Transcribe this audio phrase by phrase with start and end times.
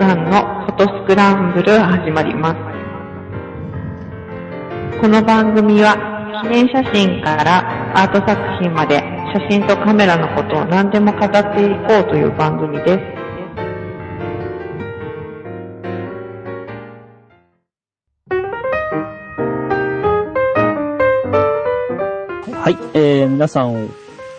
[0.00, 2.56] さんのフォトスクランブル始まります。
[4.98, 5.94] この番組は
[6.42, 8.96] 記念写真からアート作品まで
[9.34, 13.20] 写真とカメラのことを何でも語っていこうという番組です。
[22.54, 23.88] はい、えー、皆さんを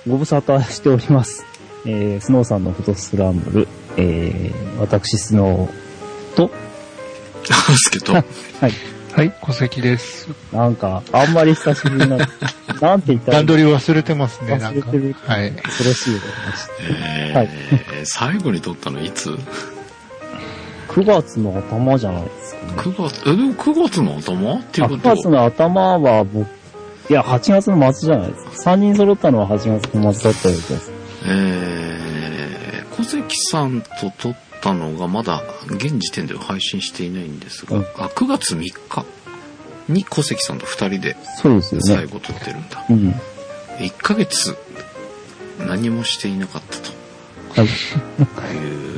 [0.07, 1.45] ご無沙汰しております。
[1.85, 6.51] えー、スノーさんのフォトスクランブル、えー、私スノーと、
[7.49, 8.23] なんですけど、 はい、
[9.13, 10.29] はい、戸籍です。
[10.53, 12.17] なんか、あんまり久しぶりな、
[12.81, 14.89] なんて言ったら段取り忘れてますね、なんか。
[14.89, 15.51] 忘れてるはい。
[15.51, 16.21] 恐ろしい。
[16.89, 17.49] えーはい
[18.03, 19.37] 最後に撮ったのいつ
[20.87, 22.73] ？9月の頭じゃないですかね。
[22.77, 24.55] ?9 月、え、でも9月の頭？
[24.55, 26.47] っていあ9うこと月の頭は僕、
[27.09, 28.71] いや、8月の末じゃないですか。
[28.71, 30.91] 3人揃ったのは8月の末だったようです。
[31.25, 32.20] えー、
[33.03, 39.05] 小関さんと撮ったのがまだ現時点では配信していないんですが、うんあ、9月3日
[39.89, 41.17] に小関さんと2人で。
[41.81, 42.85] 最後撮ってるんだ。
[42.89, 43.09] うん。
[43.79, 44.55] 1ヶ月
[45.59, 46.91] 何もしていなかったと。
[47.59, 47.67] は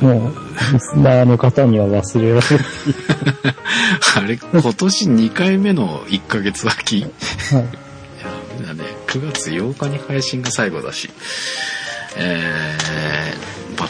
[0.00, 0.04] い。
[0.04, 0.34] もう、
[0.72, 2.42] リスナーの方には忘れられない。
[4.16, 7.02] あれ、今年2回目の1ヶ月空き？
[7.02, 7.10] はい。
[7.10, 11.10] いやだね、9月8日に配信が最後だし、
[12.16, 12.52] え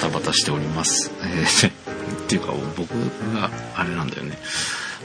[0.05, 1.11] タバタしております。
[1.23, 1.73] えー、 っ
[2.27, 2.91] ていうか、僕
[3.33, 4.39] があれなんだよね。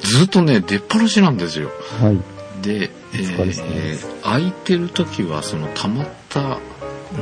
[0.01, 1.71] ずっとね、出っ放しなんですよ。
[2.01, 2.21] はい。
[2.61, 6.59] で、えー、空いてる時は、その溜まった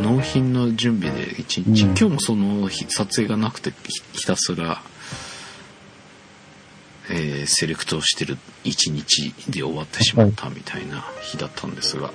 [0.01, 4.81] 納品の準備で一日、うん今日もその日撮影がなくてひひたすら、
[7.09, 12.11] えーセレクトをしてる一日で終わってしまったみたいな日だったんですが、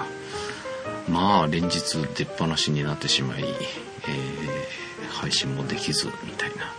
[1.09, 4.83] まあ連日出っ放しになってしまい、えー
[5.13, 6.73] 配信もできずみたいな。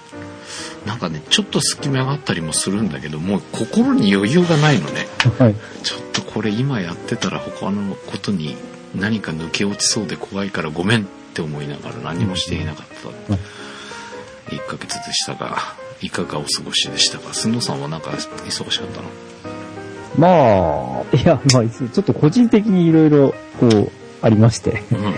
[0.86, 5.08] なんかね、ちょっと隙間があったりもするんだけど、もう心に余裕がないのね。
[5.40, 5.56] はい。
[5.84, 8.58] ちょっとこれ今やってたら他のことに
[8.94, 13.40] 何か抜け落ちそうで怖いからごめんって思いながら何もしていなかったうん
[14.50, 15.58] 1ヶ月でしたが、
[16.02, 17.34] いかがお過ごしでしたか？
[17.34, 19.10] スノさんはなんか忙しかったの？
[20.16, 23.92] まあ、いや、まあ、ちょっと個人的にいろいろ、こう、
[24.22, 25.14] ありまして、うん。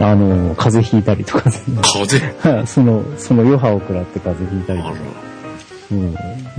[0.00, 4.94] あの、風邪ひいたりとか風その、その余波を食らって風邪ひいたりとか、。
[5.90, 6.14] うん。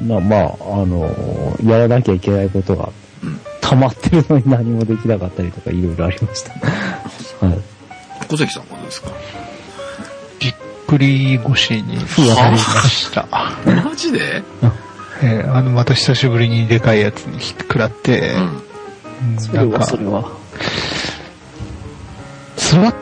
[0.07, 0.41] まあまあ、
[0.81, 2.89] あの、やらなきゃいけないことが
[3.23, 3.39] うん。
[3.61, 6.53] 溜まってるのに何もできなかったりとか、いろいろありました。
[7.45, 7.59] はい。
[8.27, 9.09] 小関さんはどうですか？
[10.39, 10.53] ぎっ
[10.87, 11.93] くり腰にな
[12.49, 12.57] りま
[12.89, 13.27] した。
[13.85, 14.41] マジで？
[15.21, 18.63] えーあの、また久しぶりにでかいやつに食らって、うん。
[19.33, 20.31] うんそれはそれは。
[22.55, 22.95] 座っ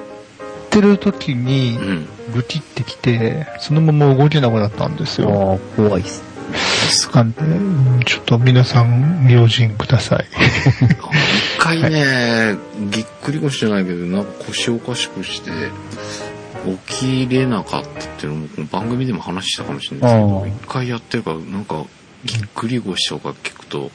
[0.82, 2.08] てる時にうん。
[2.34, 5.30] ブキってきて、そのまま動けなくなったんですよ。
[5.30, 7.10] ああ、怖いっす。
[7.14, 10.26] なんで、うんちょっと皆さん、用心ください。
[11.58, 12.58] 一回ね、
[12.92, 15.52] ぎっくり腰じゃないけど、なんか腰おかしくして、
[16.88, 21.86] 起きれなかったっていうのも番組でも話したかもしれないですけあど、あ一回やってるから、なんか、
[22.26, 23.92] ぎっくり腰とか聞くと、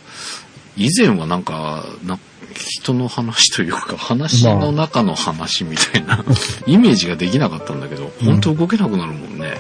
[0.77, 2.19] 以前はなんか、な
[2.53, 6.25] 人の話というか、話の中の話みたいな、
[6.67, 9.59] イメージができなかったんだけど、本当動けなくなるもんね。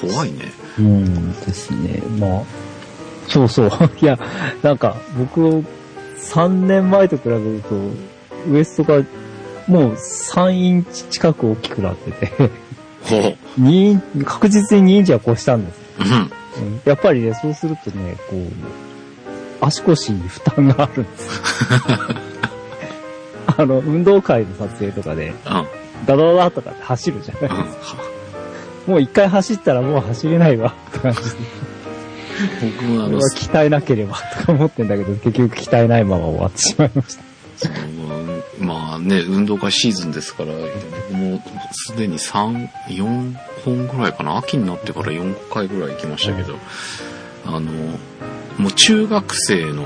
[0.00, 0.52] 怖いね。
[0.78, 2.02] うんですね。
[2.18, 2.42] まあ、
[3.28, 3.70] そうそう。
[4.00, 4.18] いや、
[4.62, 5.64] なんか、僕、
[6.18, 7.76] 3年前と比べると、
[8.50, 9.02] ウエストが
[9.68, 12.50] もう3インチ近く大きくなってて、
[13.02, 13.60] ほう。
[13.60, 15.78] 2イン確実に2インチは越したんです。
[16.00, 16.06] うん。
[16.06, 16.30] うん
[16.84, 18.85] やっぱりね、そうするとね、こう、
[19.60, 21.32] 足腰に負担があるんですよ。
[23.58, 25.36] あの、運動会の撮影とかで、うん。
[26.06, 27.58] ダダダダとかって走るじゃない
[28.86, 28.92] うん。
[28.92, 31.26] もう一回走ったらもう走れないわって感じで。
[32.60, 37.22] 僕もあの鍛えなければとか思ってんだけど、結局鍛えないまま終わってしまいました。
[37.56, 40.52] そのまあね、運動会シーズンですから、
[41.10, 41.42] 僕も
[41.72, 43.34] すでに3、4
[43.64, 46.56] 本ぐらいかな、秋になってから4回ぐらい行きましたけど、
[47.46, 47.70] あの、
[48.58, 49.84] もう中学生の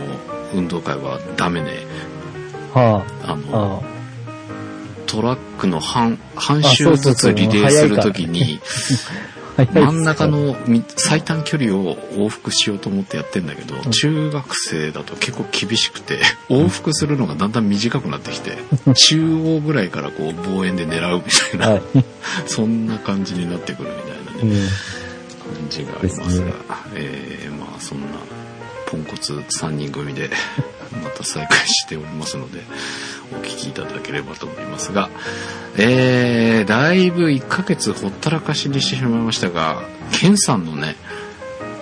[0.55, 1.87] 運動会はダメね。
[2.73, 4.01] はあ、あの、あ
[5.07, 8.61] トラックの半、半周ずつリレーするときに、
[9.57, 18.57] 真ん中のみ最短距離を往復しようと思ってやってんだけど、中学生だと結構厳しくて、 往復するのがだんだん短くなってきて、
[18.95, 21.83] 中央ぐらいからこう望遠で狙うみたいな、はい。
[22.47, 24.51] そんな感じになってくるみたいなね、うん。
[24.51, 26.53] 感じがありますが、ですね
[26.95, 28.07] えー、まあそんな
[28.91, 30.31] ポンコツ3人組で
[31.03, 32.61] また再開しておりますので、
[33.33, 35.09] お聞きいただければと思いますが、
[35.77, 39.83] えー、だいぶ1ヶ月ほったらかしにしてしまいましたが、
[40.13, 40.97] ケンさんのね、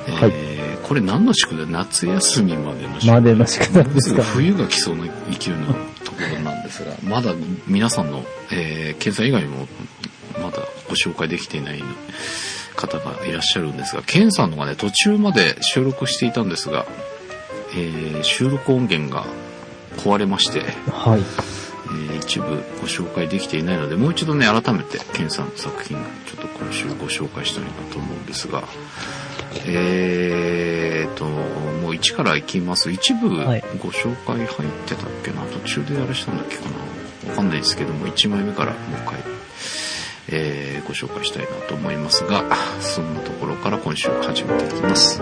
[0.07, 0.33] はい。
[0.33, 0.59] えー
[0.89, 3.09] これ何の宿題夏休みまでの宿。
[3.09, 4.23] 題までの宿題ですか。
[4.23, 5.67] 冬が来そうな勢いの
[6.03, 7.35] ところなんですが、まだ
[7.67, 9.69] 皆さんの、えー、検査以外にも
[10.41, 11.85] まだご紹介できていない
[12.79, 16.87] 方がいらっしゃるんですが、ケンさんのがね、途中まで収録していたんですが、
[17.75, 19.27] えー収録音源が
[19.99, 20.61] 壊れまして、
[20.91, 21.21] はい。
[21.21, 22.45] えー一部
[22.81, 25.97] ご紹介できていないので、もう一度ね、改めて、ケンさんの作品、
[26.27, 28.65] ちょっと今週ご紹介したいなと思うんですが、
[29.67, 32.91] えーと、もう一からいきます。
[32.91, 34.47] 一部ごはい紹介入っ
[34.87, 36.65] てたっけな、途中であれしたんだっけか
[37.25, 37.31] な？
[37.31, 39.21] わかんないですけども、1枚目からもう一回、
[40.31, 42.45] えーご紹介したいなと思いますが、
[42.81, 45.21] そんなところから今週始めていきます。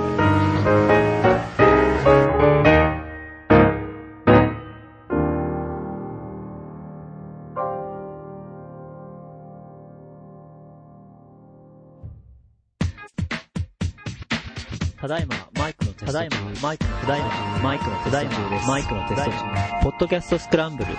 [15.00, 16.12] ただいま、マイクのテスト中。
[16.12, 18.32] ただいま、マイクの、ただいま、マイクの、ただいま、
[18.66, 19.82] マイクのテスト中。
[19.82, 20.90] ポッドキャストスクランブル。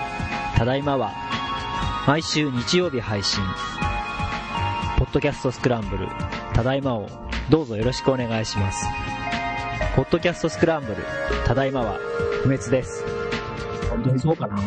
[0.55, 1.11] ただいまは、
[2.05, 3.41] 毎週日曜日配信。
[5.07, 6.09] ポッドキャストスクランブル。
[6.53, 7.07] ただいまを、
[7.49, 8.85] どうぞよろしくお願いします。
[9.95, 10.97] ポッドキャストスクランブル。
[11.45, 11.97] ただいまは、
[12.43, 13.05] 不滅です。
[13.89, 14.57] 本当にそうかな？
[14.57, 14.61] っ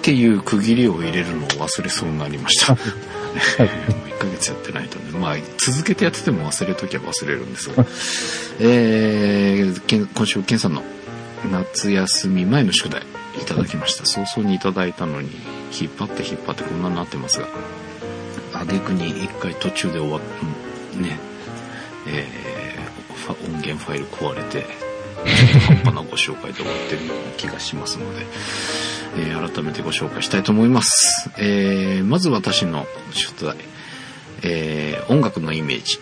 [0.00, 2.74] ていう区切りを入れるのを忘れそうになりました。
[2.74, 7.84] もう1ヶ月やってないとね、まあ、続けてやってても忘れときゃ忘れるんですが、
[8.60, 10.84] えー、けん今週、ケンさんの
[11.50, 13.02] 夏休み前の宿題
[13.42, 14.06] いただきました。
[14.06, 15.30] 早々にいただいたのに、
[15.80, 17.48] 引っ張って引っ張ってこんなになってますが、
[18.52, 20.20] 挙句に一回途中で終わっ、
[20.94, 21.18] うんね、
[22.06, 22.52] えー
[23.30, 24.66] 音源ファイル壊れて、
[25.66, 28.26] 半端なご紹介で終わってるような気がしますので、
[29.18, 31.30] えー改めてご紹介したいと思います。
[31.38, 33.56] えーまず私の出題、
[34.42, 35.98] えー音楽のイメージ。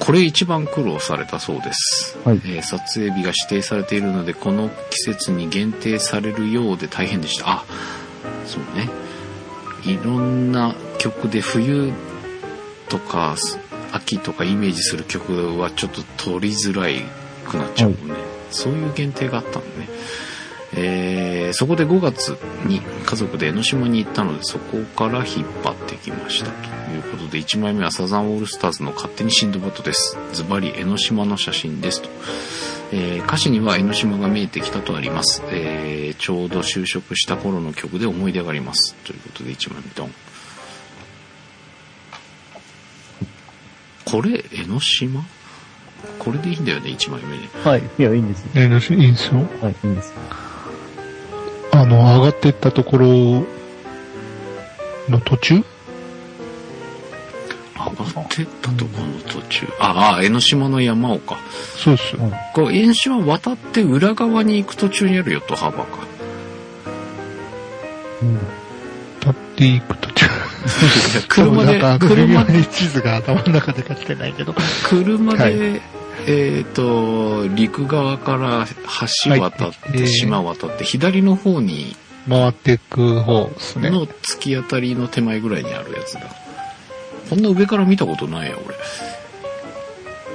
[0.00, 7.48] これ一番苦労されたそうです、はいえー撮影日が指定されているので、この季節に限定されるようで大変でした。
[7.48, 7.64] あ、
[8.52, 8.90] そうね。
[9.84, 11.92] いろんな曲で冬
[12.88, 13.36] とか
[13.92, 17.02] 秋とかイメージする曲はちょっと取りづらい
[17.46, 18.14] くなっちゃうもんね。
[18.50, 19.88] そういう限定があったのね。
[20.74, 32.08] えーそこで5月に家族で江ノ島に行ったのでそこから引っ張ってきましたということで1枚目はサザンオールスターズの勝手にシンドバッドですズバリ江ノ島の写真ですと、
[32.92, 40.14] えー歌詞には江ノ島が見えてきたとあります、えーちょうど就職した頃の曲で思い出がありますということで1枚目ドン
[44.04, 45.24] これ江ノ島？
[46.18, 47.82] これでいいんだよね1枚目ねはい。
[47.98, 48.50] いや、いいんですよ。
[48.54, 49.40] えー、いいんですよ。
[49.62, 50.14] はい、いいんですよ。
[51.72, 53.06] あの、上がってったところ
[55.08, 55.64] の途中？
[58.32, 59.66] ってったとこの途中。
[59.78, 61.36] ああ、江ノ島の山岡。
[61.76, 62.22] そうですよ。
[62.54, 66.06] こう、江ノ島渡って裏側に行く途中にあるよと幅か。
[68.22, 68.34] うん。
[69.20, 70.26] 立っていく途中。
[71.28, 74.54] 車で、車で、地図が頭の中で書けてないけど。
[74.84, 75.82] 車で、はい
[76.24, 78.64] えっ、と、陸側から
[79.24, 81.96] 橋渡って、島渡って、左の方に、
[82.28, 83.90] 回っていく方ですね。
[83.90, 86.20] の突き当たりの手前ぐらいにあるやつだ。
[87.32, 88.76] こんな上から見たことないや、俺。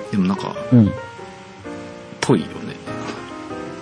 [0.10, 0.92] でもなんか、うん。
[2.20, 2.74] ぽいよね。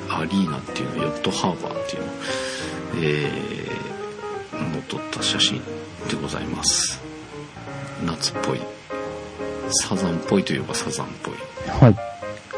[0.10, 2.12] アリーナっていうの、ヨットハーバーっていうの、
[2.98, 5.62] えー、の撮った写真
[6.10, 7.02] でございます。
[8.06, 8.60] 夏っぽい。
[9.70, 11.36] サザンっぽいといえばサザンっぽい
[11.70, 11.96] はい。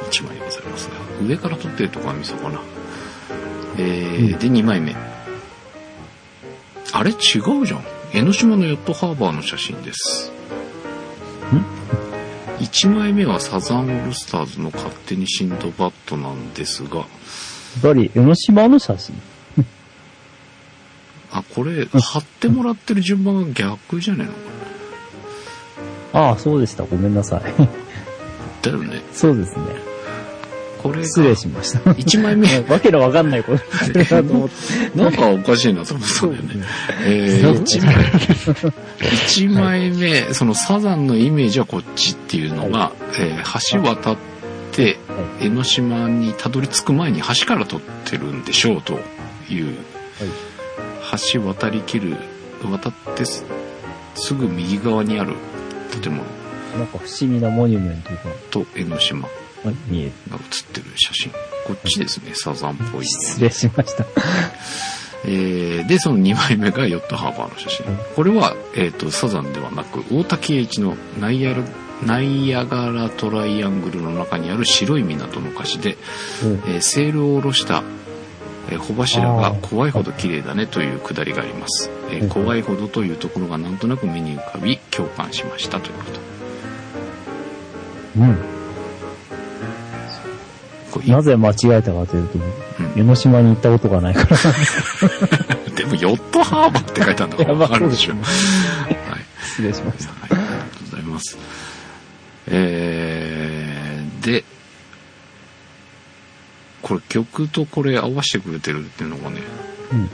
[0.08, 2.60] 一枚でございますが、上から撮ってるとこは見そうかな。
[3.78, 4.96] えー、で、2枚目。
[6.94, 7.12] あれ？
[7.12, 7.84] 違うじゃん。
[8.12, 10.36] 江ノ島のヨットハーバーの写真です。
[12.60, 17.06] 1枚目はサザンオールスターズの勝手にシンドバッドなんですが、やっ
[17.82, 19.16] ぱり、江ノ島の写真。
[21.32, 24.38] あ、これ、貼ってもらってる順番が逆じゃねえのか
[26.14, 26.84] ああ、そうでした。
[26.84, 27.44] ごめんなさい。
[27.44, 27.68] な
[28.64, 29.02] だよね。
[29.14, 29.97] そうですね。
[30.88, 31.80] これが、失礼しました。
[31.92, 33.44] 1枚目、 わけのわかんない。
[33.44, 33.64] こと
[34.96, 36.66] なんかおかしいなと思ったんだよね。
[37.06, 37.96] えー、1枚、
[39.26, 44.18] 一枚目、そのサザンのイメージはこっちっていうのが、えー橋渡っ
[44.72, 44.98] て、
[45.42, 49.00] 江ノ島にたどり着く前に橋から撮ってるんでしょうと
[49.50, 49.76] いう、
[51.34, 52.18] 橋渡り切る、
[52.64, 53.44] 渡ってす
[54.16, 55.34] すぐ右側にある
[56.02, 56.24] 建物
[56.78, 58.18] なんか不思議なモニュメントが、
[58.52, 59.28] と江ノ島
[59.88, 60.12] 見える。
[60.52, 61.32] 写ってる写真。
[61.66, 64.06] こっちですね、サザンっぽい、失礼しました。
[65.26, 67.86] えーで、その2枚目がヨットハーバーの写真。
[68.16, 71.56] これは、えっ、と、サザンではなく、大滝栄一のナイア
[72.06, 75.98] ナイアガラトライアングルの中にある白い港の歌詞で、
[76.44, 77.84] うんえーセールを下ろした、
[78.70, 86.20] えー穂柱が怖いほど綺麗だねというくだりがあります、え怖いほどというところがなんとなく目に浮かび共感しましたということ
[88.18, 88.57] うん。
[90.98, 94.38] これなぜ間違えたかというと、うん江ノ島に行ったことがないから。
[95.76, 98.14] でもヨットハーバーって書いてあるんだから わかるでしょ。
[98.18, 98.24] はい。
[99.44, 100.12] 失礼しました。
[100.14, 101.38] はい、ありがとうございます。
[102.48, 104.44] えー、で、
[106.82, 109.42] これ曲とこれ合わせてくれてるっていうのがね、
[109.92, 110.10] うん。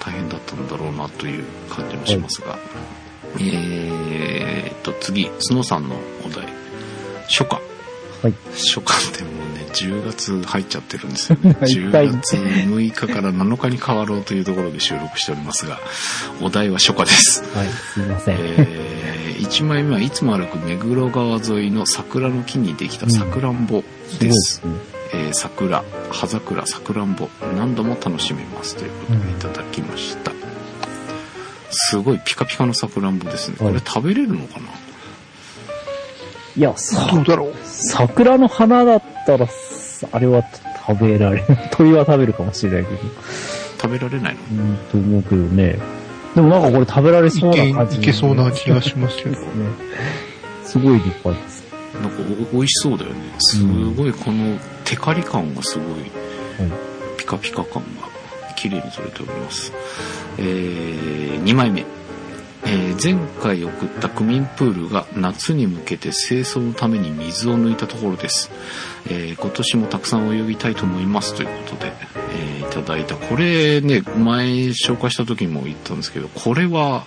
[0.00, 2.58] 大変だったんだろうなという感じもしますが、
[3.38, 6.46] えーっと、次、スノさんのお題、
[7.28, 7.73] 初夏。
[8.24, 8.34] はい。
[8.52, 11.56] 初夏ってもうね、10月入っちゃってるんですよね。
[11.60, 15.78] はい10月6日から7日に変わろうというところで収録しておりますが、
[16.40, 17.44] お題は初夏です。
[17.54, 18.36] はい、すいません。
[18.40, 23.84] えー、1枚目はいつも歩く目黒川沿いの桜の木にできたさくらんぼ
[24.18, 24.62] です。
[25.12, 30.32] えー桜、葉桜、さくらんぼ、何度も楽しめますということでいただきました。
[31.70, 33.56] すごいピカピカのさくらんぼですね。
[33.58, 34.83] こはいれ食べれるのかな？
[36.56, 37.54] いや、さどうだろう？
[37.64, 39.48] 桜の花だったら、
[40.12, 40.42] あれは
[40.86, 41.44] 食べられる。
[41.72, 42.98] 鳥は食べるかもしれないけど。
[43.80, 44.64] 食べられないの？
[44.64, 45.78] うん、と思うけどね。
[46.34, 47.98] でもなんかこれ食べられそういけ、な感じ。
[47.98, 49.42] いけそうな気がしますけどです。
[49.42, 49.50] ね。
[50.64, 51.64] すごい立派です。
[51.94, 52.16] なんか
[52.52, 53.16] お美味しそうだよね。
[53.38, 53.62] す
[53.96, 56.10] ごいこのテカリ感がすごい
[57.16, 58.08] ピカピカ感が
[58.56, 59.72] 綺麗に取れております。
[60.38, 61.84] えー、2枚目。
[62.66, 68.50] えー前回送った区民プールが夏に向けて清掃のために水を抜いたところです。
[69.06, 71.92] えー今年もたくさん泳ぎたいと思いますということで、
[72.34, 73.16] えーいただいた。
[73.16, 77.04] これね、前紹介した時も言ったんですけど、これは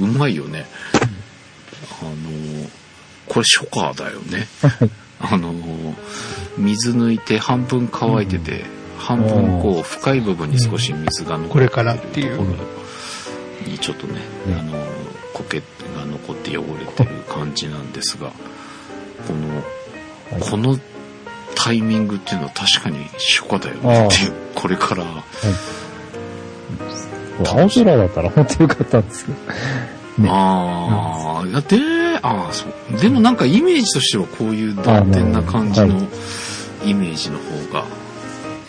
[0.00, 0.66] うまいよね。
[2.00, 2.68] あのー
[3.28, 4.46] これ初夏だよね。
[5.20, 5.94] あのー
[6.58, 8.64] 水抜いて半分乾いてて、
[8.98, 12.38] 半分こう深い部分に少し水が残ってこれからっていう
[13.66, 14.54] にちょっとね、うん。
[14.54, 15.60] あのー苔
[15.96, 18.30] が残って汚れてる感じなんですが、
[19.26, 20.50] この、はい。
[20.50, 20.78] この
[21.54, 25.04] タイミングっていうのは確かに初夏だよねっていう、これから、
[27.50, 29.38] 青空だったら本当よかったんですけど。
[30.24, 30.28] ね。
[30.30, 31.76] ああ、だって、
[32.22, 33.00] ああ、そう。
[33.00, 36.08] でもなんかイメージとしてはこういう断点な感じの
[36.84, 37.84] イメージの方が、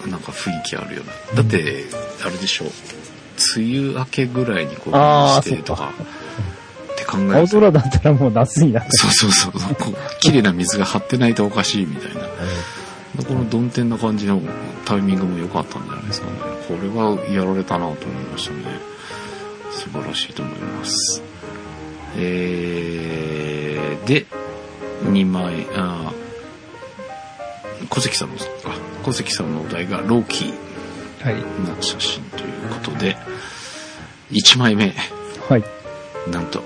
[0.07, 1.12] なんか雰囲気あるよね。
[1.35, 1.85] だって、
[2.25, 2.65] あれでしょ。
[3.55, 4.93] 梅雨明けぐらいにこう
[5.43, 5.91] してとか、
[6.93, 7.59] って考え青ると。
[7.59, 9.75] 空だったらもう夏になってそうそうそう。
[9.75, 12.21] こう綺麗な水が張ってないとおかしいみたいな。
[13.27, 14.41] この曇天な感じの
[14.85, 16.33] タイミングも良かったんじゃないですかね。
[16.67, 18.79] これはやられたなと思いましたね。
[19.71, 21.21] 素晴らしいと思います。
[22.15, 24.25] えー、で、
[25.05, 26.23] 2枚、あー
[27.89, 28.43] 小関さんの、か、
[29.03, 30.53] 小関さんのお題がローキー
[31.24, 31.36] はい。
[31.68, 33.15] な写真ということで、
[34.32, 34.94] 1枚目、
[35.50, 35.63] はい。
[36.30, 36.62] なんと、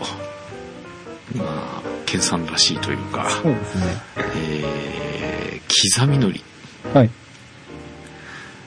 [1.35, 3.83] まあ、ケンさんらしいというか、そうですね。
[4.35, 6.97] えー、刻み海苔。
[6.99, 7.09] はい。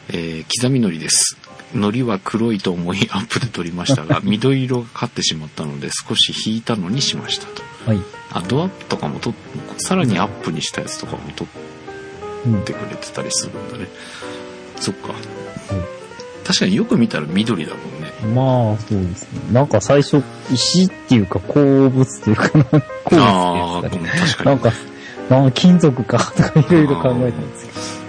[0.08, 1.36] えー刻み海苔です。
[1.72, 7.62] 海苔は黒いと思いアップで撮りましたが、 緑色がかってしまったので少し引いたのにしましたと。
[7.86, 8.00] はい。
[8.32, 9.34] あ、ドアップとかも撮っ、
[9.78, 11.48] さらにアップにしたやつとかも撮っ
[12.46, 12.64] うん。
[12.64, 13.88] てくれてたりするんだね。
[14.80, 15.14] そっか。
[16.44, 18.10] 確かによく見たら緑だもんね。
[18.34, 19.52] まあ、そうですね。
[19.52, 20.22] なんか最初、
[20.52, 22.64] 石っていうか鉱物っていうかな、
[23.04, 24.26] 鉱ああ、物っていうんうんですかね。
[24.26, 24.50] 確かに。
[24.50, 24.72] なんか、
[25.30, 28.00] なんか金属かとかいろいろ考えたんです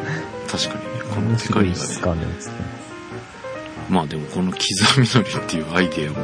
[0.58, 2.34] け確かにね、こど、の面白いテカリがね。
[2.34, 2.54] ですね。
[3.90, 4.60] まあでもこの刻
[4.98, 6.18] み海苔っていうアイデアも、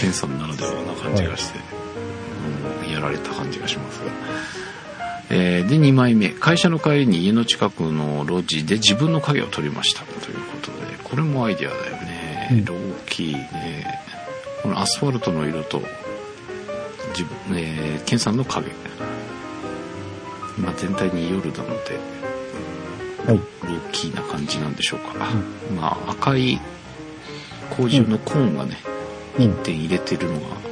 [0.00, 1.58] ケンさんならではな感じがして、
[2.84, 4.04] うんやられた感じがしますが。
[5.30, 6.30] えーで、2枚目。
[6.30, 10.02] 会社の帰りに家の近くの路地で自分の影を撮りました。
[10.04, 12.48] ということで、これもアイデアだよね。
[12.50, 14.00] うんローキーね。
[14.62, 15.82] このアスファルトの色と、
[17.10, 18.68] 自分、えー、ケンさんの影。
[20.58, 21.98] まあ全体に夜なので、
[23.26, 23.36] はい。
[23.36, 25.26] ローキーな感じなんでしょうか。
[25.78, 26.58] まあ赤い
[27.76, 28.78] 工場のコーンがね、
[29.38, 29.52] うん。
[29.62, 30.67] 点入れてるのが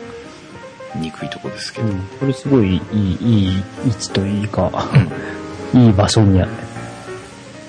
[0.95, 1.88] 憎いとこですけど。
[1.88, 2.00] うん。
[2.21, 6.49] これすごいいい、いい位置というか、うんいい場所にあ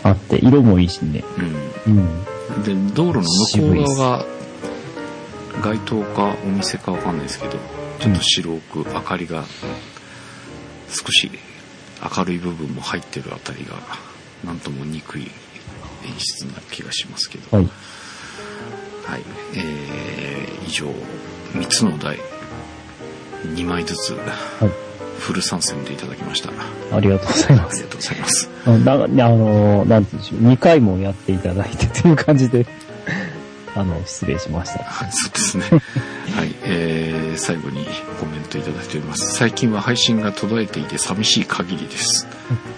[0.03, 1.24] あって、色もいいしね。
[1.86, 1.97] うん。
[1.97, 2.24] うん。
[2.63, 4.25] で、道路の向こう側が
[5.62, 7.57] 街灯かお店かわかんないですけど、
[8.00, 9.43] ちょっと白く明かりが
[10.89, 11.31] 少し
[12.17, 13.75] 明るい部分も入ってるあたりが、
[14.45, 17.57] なんとも憎い演出な気がしますけど。
[17.57, 17.65] はい。
[19.05, 19.24] はい。
[19.55, 20.86] えー、以上、
[21.53, 22.19] 3つの台、
[23.55, 24.87] 2枚ずつ、はい。
[25.19, 26.49] フル参戦でいただきました。
[26.95, 27.89] ありがとうございますありが。
[27.89, 28.49] とうございます。
[28.65, 28.97] あなあ
[29.29, 30.39] の、なんて言うんでしょう。
[30.53, 32.65] 2回もやっていただいてという感じで、
[33.75, 34.83] あの、失礼しました。
[34.83, 35.81] はい、そうですね。
[36.38, 37.84] はい、えー、最後に
[38.20, 39.34] コメントいただいております。
[39.34, 42.27] 最近は配信が途絶えていて寂しい限りです。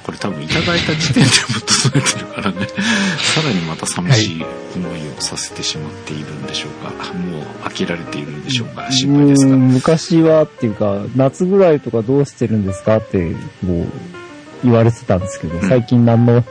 [0.06, 2.68] これ多分いただいた時点でも途絶えてるからね、
[3.36, 4.46] さらにまた寂しい
[4.78, 7.14] 思いをさせてしまっているんでしょうか。
[7.14, 8.90] もう飽きられているんでしょうか。
[8.94, 9.52] 心配ですが。
[9.52, 13.88] うーん昔はっていうか、夏ぐらいとかどうしてるんですかって、もう、
[14.64, 16.44] 言われてたんですけど、ん最近何の、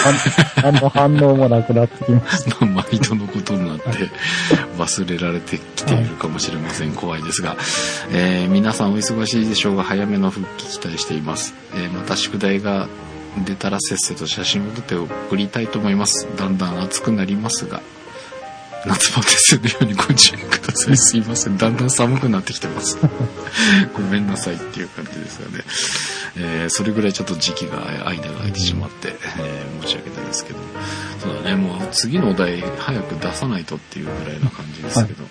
[0.62, 2.56] 何の反応もなくなってきました。
[2.64, 3.84] まあ毎度のことになって
[4.80, 6.92] 忘れられてきているかもしれません。
[6.94, 7.56] 怖いですが、
[8.12, 11.54] えー皆さんお忙しいでしょうが早めの復帰期待しています。
[11.74, 12.88] えーまた宿題が
[13.44, 16.26] 出たらせっせと写真を撮って送りたいと思います。
[16.36, 17.82] だんだん暑くなりますが、
[18.86, 20.96] 夏バテするようにご注意ください。
[20.98, 21.56] すいません。
[21.58, 22.98] だんだん寒くなってきてます。
[23.94, 25.64] ごめんなさいっていう感じですがね。
[26.36, 30.58] えーそれぐらいちょっと時期が間が空いてしまって、えー申し訳ないですけど。
[31.20, 35.24] そうだね、もう次のお題早く出さないとっていうぐらいな感じですけど、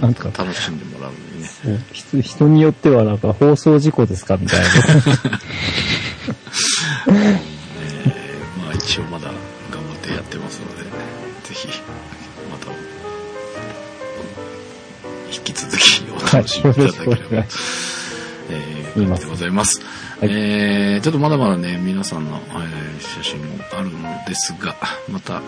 [0.00, 1.84] なんか楽しんでもらうね。
[1.92, 4.66] 人人によってはなんか放送事故ですかみたいな。
[7.08, 9.30] えーまあ一応まだ
[9.70, 10.90] 頑張ってやってますので、ぜ
[11.54, 11.68] ひ、
[12.50, 12.70] また、
[15.32, 17.48] 引き続きお楽しみいただければ、はい
[18.50, 19.80] えー、感じでございます。
[20.20, 24.74] はいえー、ちょっとまだまだね、皆さんの、えー写真もあるのですが、
[25.10, 25.42] また、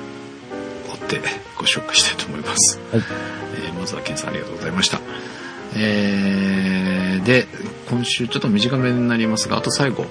[0.91, 1.21] 追って
[1.57, 2.79] ご紹介したいと思います。
[2.93, 3.03] はい。
[3.67, 5.01] えーまずはケンさんありがとうございました。
[5.75, 7.47] えー、で、
[7.89, 10.03] 今週ちょっと短めになりますが、あと最後、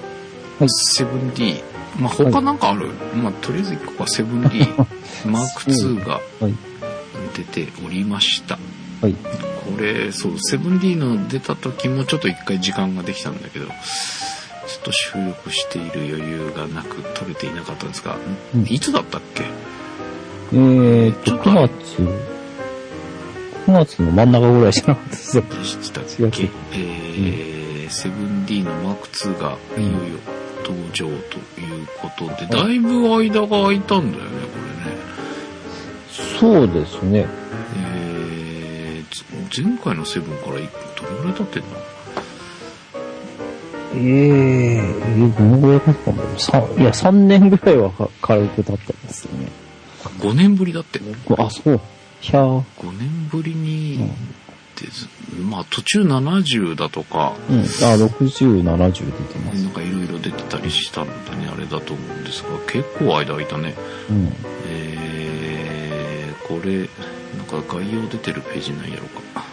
[0.58, 1.62] はいセブン D。
[1.98, 4.60] まあ、他なんかある、まあ、とりあえず1個はセブン D
[5.26, 6.54] マーク2がはい。
[7.36, 8.58] 出ておりました。
[9.00, 9.14] はい。
[9.14, 13.66] これ、そう、セブン D の出た時もちょっと一回時間ができたんだけど、
[14.78, 18.16] ちょっと収録している余裕がなく撮れていなかったんですが、
[18.54, 19.44] うんいつだったっけ？
[20.52, 22.02] えーと、9月、
[23.66, 25.42] 9月の真ん中ぐらいじゃなかったですよ。
[25.42, 29.98] でしたっ4月けえー、セブン D のマーク2がいよいよ
[30.64, 34.98] 登場ということで、だいぶ間が空いたんだよね、これね。
[36.40, 37.26] そうですね。
[37.76, 41.68] えー、つ前回のセブンからいどれぐらい経ってんの？
[43.94, 46.40] えー、えー、どのぐらい経ったんだろう。
[46.40, 49.48] さいや、3年ぐらいはか軽く経ったんですよね。
[50.20, 51.00] 5年ぶりだって。
[51.36, 51.74] あ、そう。
[51.74, 54.10] いやー5年ぶりに、
[54.80, 55.08] です
[55.40, 57.60] まあ途中70だとか、うん。
[57.60, 59.62] あ、60、70出てます。
[59.62, 63.74] なんかいろいろ出てたりしたのでね、あれだと思うんですが、結構間空いたね。
[64.10, 64.32] うん。
[64.66, 66.88] えー、これ、
[67.36, 69.44] なんか概要出てるページなんやろうか。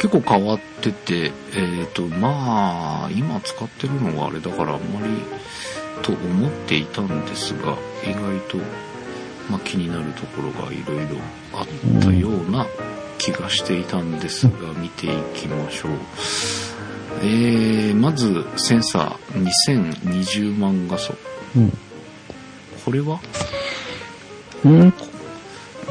[0.00, 5.12] 結構変わってて、えっ、と、まあ、今使ってるのがあれだからあんまり
[6.02, 8.56] と思っていたんですが、意外と、
[9.50, 11.16] まあ気になるところがいろいろ
[11.52, 12.66] あったような
[13.18, 15.92] 気がしていたんですが、見ていきましょう。
[17.22, 19.50] えー、まず、センサー
[20.14, 21.14] 2020万画素。
[21.56, 21.78] うん。
[22.84, 23.20] これは？
[24.64, 24.94] うん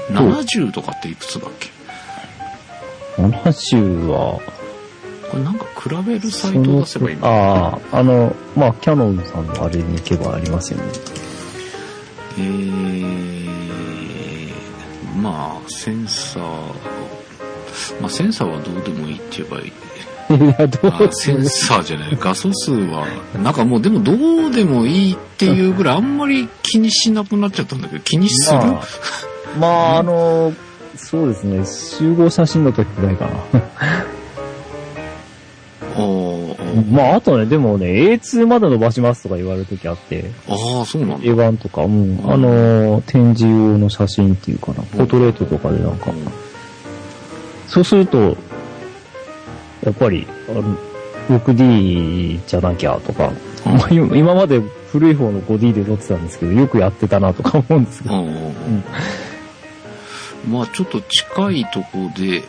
[0.09, 1.78] 70とかっていくつだっけ？
[3.27, 4.39] 70は、
[5.29, 10.85] これなんか比べるサイトを出せばいいのああ、あの、まあ、キャノンさんのあれに行けばありますよね。
[12.37, 12.89] えー、
[15.21, 16.43] まあセンサー
[17.99, 19.71] まあセンサーはどうでもいいって言えばいい。
[20.29, 22.17] いや、どうあセンサーじゃない。
[22.19, 23.05] 画素数は
[23.41, 28.81] なんかもうでもどうでもいいっていうぐらいあんまり気にしなくなっちゃったんだけど気にする、まあ、
[29.59, 30.53] まあ、あの、
[31.05, 33.61] そうですね、集合写真の時くらいかな。
[36.91, 41.25] まあ、あとね、でもね、A2 まで伸ばしますとか言われる時あって、ああそうなんだ。
[41.25, 46.11] A1 とか、うん、あの、展示用の写真っていうかな、ポートレートとかでなんか、
[47.67, 48.37] そうすると、
[49.83, 50.77] やっぱり、あの
[51.39, 53.31] 6D じゃなきゃとか、
[53.65, 53.73] うん。
[53.77, 58.33] まあ今今まで古い方の 5D で撮ってたんですけど、よくやってたなとか思うんですけど、うんうん。
[58.33, 58.83] うん
[60.47, 62.43] まあちょっと近いとこで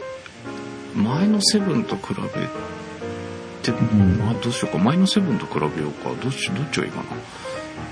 [0.94, 4.18] 前のセブンと比べて、ん。
[4.18, 4.78] まあどうしようか。
[4.78, 6.10] 前のセブンと比べようか。
[6.22, 7.04] どっちどっちがいいかな。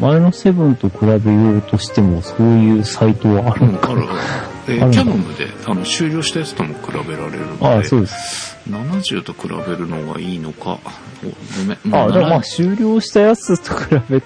[0.01, 4.09] 前の7と比べようとしても、そういうサイトはあるのかあるある。
[4.69, 8.57] えーキャノンであの終了したやつとも比べられるので、ああ、そうです。
[8.69, 10.79] 70と比べるのがいいのか、
[11.25, 14.23] おごめん、ああ、でもまあ、7終了したやつと比べ、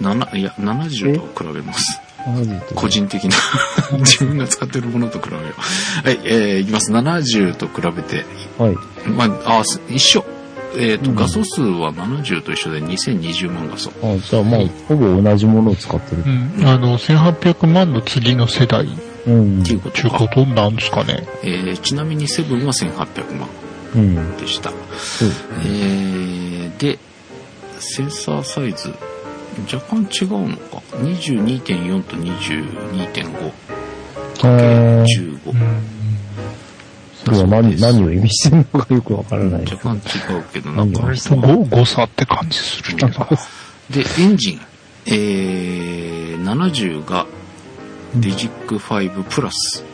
[0.00, 2.00] 7いや、70と比べます。
[2.26, 3.36] 70と個人的な、
[4.00, 6.06] 自分が使ってるものと比べよう。
[6.06, 6.92] はい、えー、いきます。
[6.92, 8.24] 70と比べて、
[8.58, 8.76] はい。
[9.08, 10.24] まあ、あ、す一緒。
[10.76, 13.90] えっ、と、うん画素数は70と一緒で2020万画素。
[14.02, 16.28] あじゃあまあ、ほぼ同じものを使ってるう。
[16.28, 16.66] ん。
[16.66, 18.88] あの、1800万の次の世代っ
[19.26, 19.62] うん。
[19.62, 20.28] っていうことかていうこ。
[20.28, 21.26] となんですかね。
[21.42, 23.48] えーちなみにセブンは1800万
[23.94, 24.36] うん。
[24.36, 24.70] でした。
[24.70, 25.28] そう。
[25.64, 26.98] えーで、
[27.78, 28.94] センサーサイズ、
[29.62, 30.82] 若干違うのか。
[30.96, 33.52] 22.4と22.5。
[34.44, 35.50] えー、15。
[35.50, 36.00] うん。
[37.24, 39.64] それは何、何を意味してるのかよくわからない。
[39.64, 43.26] 若干違うけど、なんか、誤誤差って感じするけど。
[43.90, 44.60] で、エンジン、
[45.06, 47.26] えー、70が
[48.16, 49.84] デジック5プラス。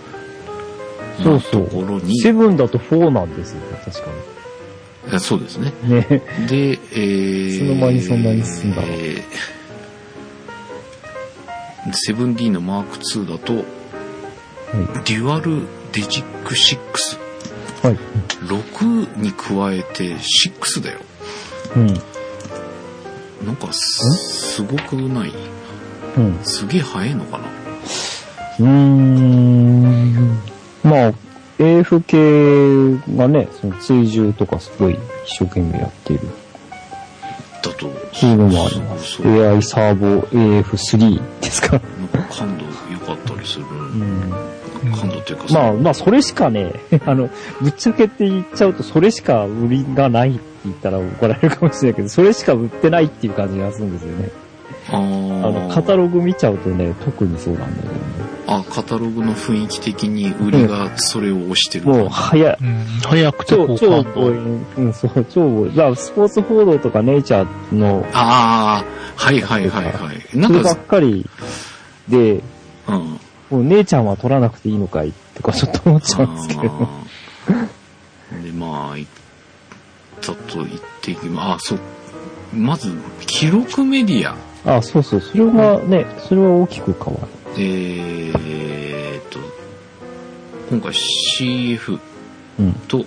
[1.22, 4.09] そうそうのところに、セブンだと4なんですよ、確か
[5.12, 5.72] あそうですね。
[5.83, 5.94] に。
[5.94, 6.02] ね。
[6.02, 6.22] で、
[6.70, 8.88] えー、いつの間にそんなに進んだの？
[8.88, 9.56] えー
[11.90, 13.62] 7D の Mark2 だと、は
[15.05, 16.77] デュアルデジック6。
[17.85, 17.87] い。
[17.87, 17.99] はい。
[18.44, 20.99] 6に加えて6だよ。
[21.77, 21.87] うん。
[23.46, 25.33] なんかす、すごくない？
[26.16, 26.38] うん。
[26.42, 27.44] すげえ速いのかな？
[28.59, 30.38] うーん。
[30.83, 31.12] まあ、
[31.59, 36.29] AF 系がね、その追従とかすごい一生懸命やっている。
[37.68, 39.22] だと、そういうのもあります。
[39.22, 41.72] AI サーボ AF3 ですか。
[41.72, 43.64] なんか感度良かったりする。
[43.66, 44.33] うん。
[44.94, 46.72] 感度っていうかまあ、まあ、それしかね、
[47.05, 47.29] あの、
[47.61, 54.31] ぶっちゃけって言っちゃうと、それしか売りがないって言ったら怒られるかもしれないけど、それしか売ってないっていう感じがするんですよね。
[54.92, 58.01] あの、カタログ見ちゃうとね、特にそうなんだけどね。
[58.46, 61.87] あ、カタログの雰囲気的に売りがそれを押してる。
[61.87, 62.57] もう、早い。
[62.61, 62.85] うん。
[63.03, 64.66] 早くて超、好超感強引。
[64.79, 65.77] うん、そう、超強引。
[65.77, 68.85] まあ、スポーツ報道とかネイチャーの、ああ、
[69.16, 70.38] はいはいはいはい。
[70.38, 71.29] なんかばっ、かり
[72.09, 72.42] で、
[72.88, 73.18] うん。
[73.51, 76.62] もう姉ちゃんは取らなくていいのかいとかちょっと思っちゃうんですけど。
[78.42, 79.07] で、まあ、いっ
[80.20, 80.68] たと言っ
[81.01, 81.79] ていきまあ、そう。
[82.55, 82.92] まず、
[83.27, 84.37] 記録メディア。
[84.66, 87.29] あ、そうそう、それはね、それは大きく変わる。
[87.59, 89.38] えーっと、
[90.70, 91.98] 今回 CF
[92.59, 92.72] うん。
[92.88, 93.05] と、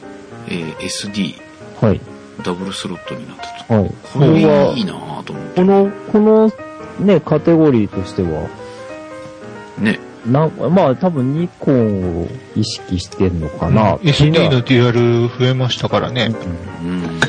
[0.47, 1.35] えー SD、
[1.81, 2.01] はい。
[2.43, 3.73] ダブルスロットになったと。
[3.73, 3.91] はい。
[4.13, 5.55] これはいいなぁと思って。
[5.55, 6.51] この、この
[7.05, 8.47] ね、カテゴリーとしては、
[9.77, 9.99] ね。
[10.25, 13.95] なまあ多分ニコンを意識してんのかな。
[13.97, 16.35] SD のデュアル増えましたからね。
[16.83, 17.19] うん。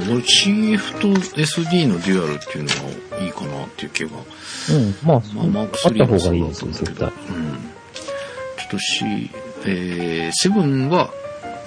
[0.00, 4.10] でも俺 CF と SD のデュアルっていうのがいいかなっていう気が。
[4.10, 4.76] うん。
[4.76, 4.94] うん。
[5.02, 6.86] まあ、まあ、マークあった3も方そうがいいですよ、だけど。
[6.86, 7.08] 絶対。
[7.08, 7.54] うん。
[7.54, 9.30] ちょっと C、
[9.64, 11.10] えー、7は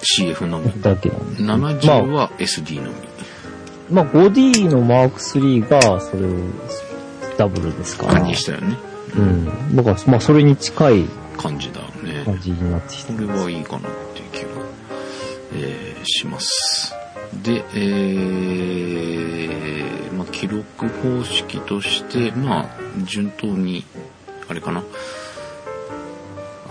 [0.02, 0.82] CF のみ。
[0.82, 1.44] だけなんで。
[1.44, 2.96] 70は SD のみ。
[3.90, 6.30] まあ、5D のマーク3が、それを、
[7.38, 8.20] ダブルですから。
[8.20, 8.78] にしたよね。
[9.16, 9.76] うん。
[9.76, 11.06] だから、まあ、それに近い
[11.38, 12.24] 感じだね。
[12.26, 14.66] 感じになってきてこれはいいかなっていう気が、
[15.56, 16.99] えーします。
[17.34, 22.70] で、えー、まあ、記録方式として、まあ、
[23.04, 23.86] 順当に、
[24.48, 24.84] あれかな、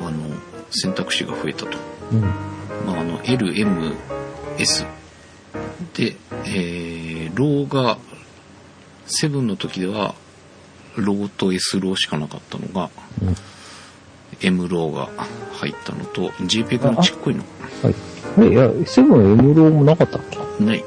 [0.00, 0.10] あの、
[0.70, 1.78] 選択肢が増えたと。
[2.12, 2.20] うん。
[2.20, 2.28] ま
[2.96, 3.94] あ、あの、L、M、
[4.58, 4.84] S。
[5.94, 6.16] で、
[6.46, 7.98] えー、ローが、
[9.06, 10.14] 7の時では、
[10.96, 12.90] ローと S ローしかなかったのが、
[13.22, 13.36] うん
[14.40, 15.08] M ローが
[15.54, 17.42] 入ったのと、JPEG のちっこいの。
[17.82, 17.94] はい。
[18.40, 20.38] え、いや、セブン M ローもなかったっけ？
[20.60, 20.84] ない。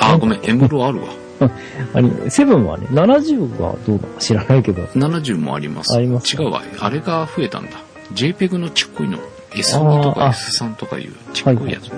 [0.00, 1.08] あ、ごめん、M ローあるわ。
[1.94, 4.82] あれ、セブンはね、70がどうなのか知らないけど。
[4.94, 5.96] 70もあります。
[5.96, 6.62] ありますか違うわ。
[6.80, 7.70] あれが増えたんだ。
[8.14, 9.18] JPEG のちっこいの。
[9.52, 11.90] S2 とかあーあ S3 とかいうちっこいやつね。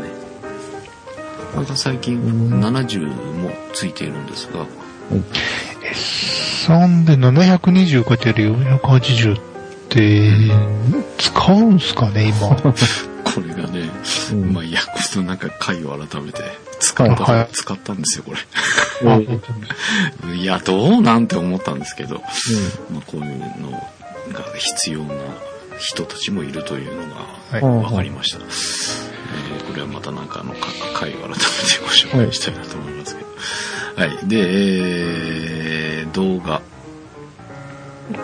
[1.55, 4.67] これが最近うん70もついているんですが、
[6.69, 9.41] 3で720かける480っ
[9.89, 10.31] て、
[11.19, 12.55] 使うんすかね、今。
[13.25, 13.91] これがね、
[14.33, 16.43] うんまあ、いや、このなんか回を改めて
[17.07, 18.33] 使った、はい使ったんですよ、こ
[20.33, 20.37] れ。
[20.37, 22.21] いや、どうなんて思ったんですけど、う
[22.93, 25.15] まあ、こういうのが必要な
[25.79, 28.39] 人たちもいるというのはいが分かりました。
[28.39, 29.11] えー
[29.71, 31.41] これはまたなんかあのか回を改めて
[31.81, 33.31] ご紹介したいなと思いますけど。
[34.03, 34.29] はい。
[34.29, 36.61] で、えー、動画。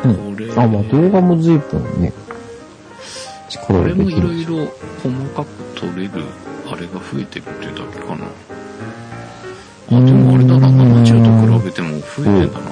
[0.05, 0.59] うんこれ、ん。
[0.59, 2.13] あ、まあ動画も随分ね、
[3.49, 4.11] 力これも。
[4.11, 4.67] いろいろ
[5.03, 6.25] 細かく撮れる
[6.69, 8.27] あれが増えてるっていうだけかな。
[9.89, 12.71] あ、でもあれだな、70と比べても増えてんだな。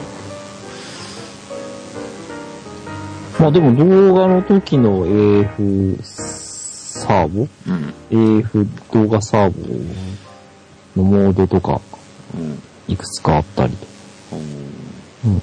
[3.39, 7.49] まあでも動画の時の AF サーボ？
[7.67, 7.95] うん。
[8.39, 11.81] ?AF 動画サーボのモードとか
[12.35, 12.63] うん。
[12.87, 13.77] いくつかあったり。
[14.33, 14.39] うん
[15.33, 15.43] うん。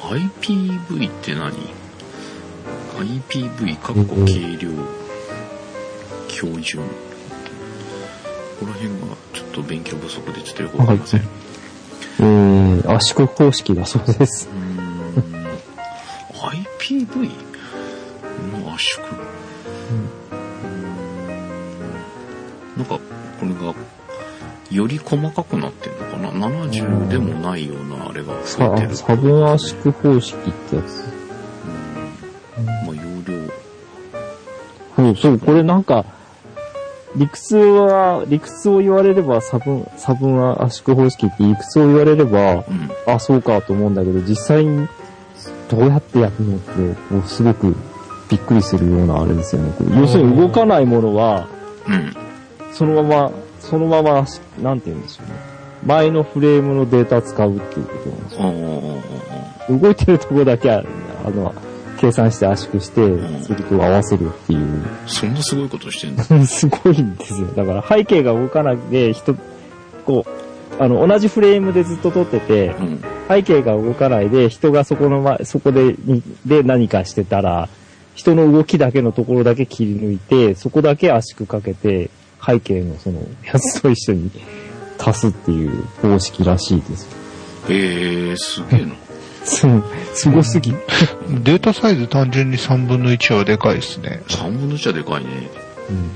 [0.00, 1.52] IPV って何
[2.98, 4.70] ?IPV かっこ軽量
[6.28, 6.80] 標準。
[8.62, 11.20] ここら辺がちょっと勉強不足でちょっとよくわかりません。
[11.20, 11.24] う
[12.20, 14.48] えー、圧縮方式だそうです。
[16.78, 17.28] IPV
[18.62, 19.04] の圧縮。
[22.76, 23.00] なんか、
[23.40, 23.74] これが、
[24.70, 28.94] より細かくなってんのかな ?70 でもないようなあれが増さえてる。
[28.94, 31.04] 差分圧縮方式ってやつ。
[32.86, 33.42] まあ、容量。
[34.94, 36.04] そう、そう、これなんか、
[37.16, 42.64] 理屈は、理屈を言われれば差分、差分は圧縮方式って理屈を言われれば、うん。
[43.06, 44.88] あ、そうかと思うんだけど、実際に
[45.68, 46.72] どうやってやるのって、
[47.10, 47.74] こうすごく
[48.30, 49.72] びっくりするようなあれですよね。
[50.00, 51.46] 要するに動かないものは、
[51.86, 52.16] うん。
[52.72, 54.26] そのまま、そのまま、
[54.60, 55.34] なんて言うんでしょうね。
[55.84, 59.02] 前のフレームのデータ使うっていうことなんで
[59.66, 59.78] すよ。
[59.78, 60.84] 動いてるところだけは、
[61.24, 61.52] あの、
[62.02, 64.82] 計算して圧縮して、んそれと合わせるっていう。
[65.06, 66.24] そんなすごいことしてんの？
[66.46, 67.46] すごいんですよ。
[67.54, 69.36] だから背景が動かなくて、人、
[70.04, 73.04] こう、あの、同じフレームでずっと撮ってて、うん。
[73.28, 77.68] 背景が動かないで、人がそこの前、そこで、にで何かしてたら、
[78.16, 82.10] 人の動きだけのところだけ切り抜いて、そこだけ圧縮かけて、
[82.44, 84.30] 背景のその、やつと一緒に
[84.98, 87.08] 足すっていう方式らしいです。
[87.68, 88.94] ええー、すげえな。
[89.44, 89.66] す、
[90.14, 90.72] すごすぎ。
[90.72, 94.22] データサイズ単純に3分の1はでかいですね。
[94.28, 95.50] 3分の1はでかいね。
[95.90, 96.10] うん。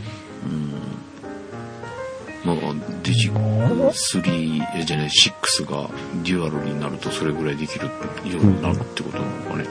[2.47, 2.57] まあ、
[3.03, 5.91] デジ3、えじゃない、6が
[6.23, 7.91] デュアルになるとそれぐらいできるよ
[8.25, 9.65] うになるってことなのかね。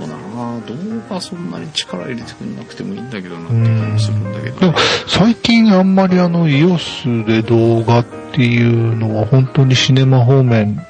[0.00, 0.16] まあな
[0.56, 0.74] あ、動
[1.08, 4.74] 画そんなに力入れてくんなくてもいいんだけどなって感じするんだけどでも。
[5.06, 10.84] 最近あんまりあの EOS で動画っていうのは本当にシネマ方面、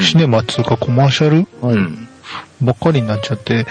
[0.00, 1.46] シネマっつうかコマーシャル？
[1.60, 1.76] はい。
[1.76, 2.08] うん。
[2.62, 3.66] ばっかりになっちゃって、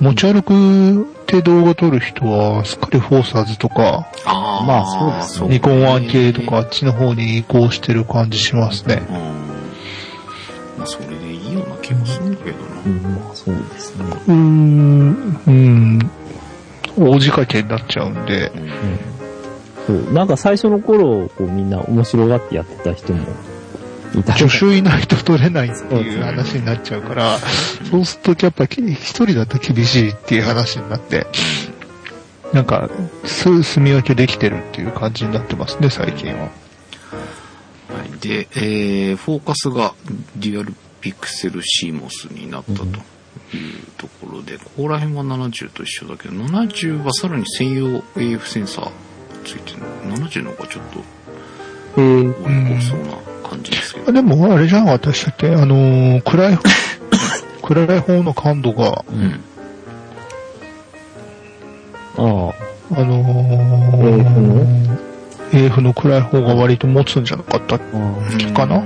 [0.00, 9.02] 持ち歩くって動画撮る人は、すっかりフォーサーズとか、ああ、まあそうですねねニコン1系とかあっちの方に移行してる感じしますね。
[9.08, 9.14] うん。
[10.78, 12.64] まあ、それでいいような気もするんだけどな。
[12.84, 14.04] うん、まあそうですね。
[14.04, 15.98] うーん、うん、
[16.98, 20.04] 大仕掛けになっちゃうんで、うん。
[20.04, 20.12] そう。
[20.12, 23.26] なんか最初の頃、こうみんな面白がってやってた人も
[24.36, 27.38] 助手いないと撮れないっていう話になっちゃうから、
[27.90, 31.26] そうするとやっぱき一人だと厳しいっていう話になって、
[32.52, 32.90] なんか、
[33.24, 36.42] す住み分けできてるっていう感じになってますね、最近は。
[36.42, 36.48] は
[38.06, 38.18] い。
[38.20, 39.94] で、えー、フォーカスが
[40.36, 42.94] デュアルピクセルシーモスになったという
[43.96, 48.90] ところで、ここら辺は70と一緒だけど、70はさらに専用 AF センサー
[49.44, 49.78] ついてる
[50.10, 50.18] の。
[50.18, 51.22] 70の方がちょっと
[51.94, 54.12] えー、多そうな感じですけど。
[54.12, 56.62] でも、あれじゃん、私だって、あのー暗い方、
[57.66, 59.40] 暗い方の感度が、うん。
[62.16, 62.22] ああ、
[63.00, 64.98] あのー、
[65.54, 65.92] AF の？
[65.94, 67.76] 暗い方が割と持つんじゃなかった？
[67.76, 68.80] っあけかな？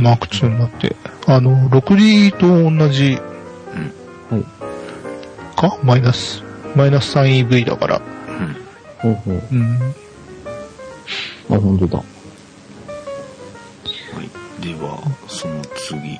[0.00, 0.94] マーク2になって。
[1.26, 3.18] あの、6D と同じ
[4.30, 4.44] あ、はい。
[5.56, 5.76] か？
[5.82, 6.42] マイナス、
[6.76, 8.00] マイナス 3EV だから。
[8.28, 8.56] うん。
[8.98, 9.42] ほうほう。
[9.52, 9.78] うん。
[11.50, 12.02] あ、本当だ。
[14.58, 14.66] はい。
[14.66, 16.18] では、その次。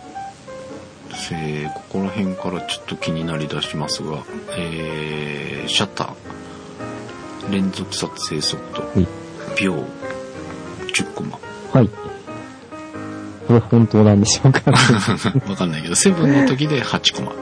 [1.31, 4.25] えーここら辺からちょっと気になりだしますが、
[4.57, 7.53] えー、シャッター。
[7.53, 9.01] 連続撮影速度。
[9.01, 9.07] い
[9.61, 9.75] 秒。
[10.95, 11.39] 10コマ。
[11.73, 11.89] はい。
[13.47, 14.61] これ本当なんでしょうか
[15.49, 17.33] わかんないけど、セブンの時で8コマ。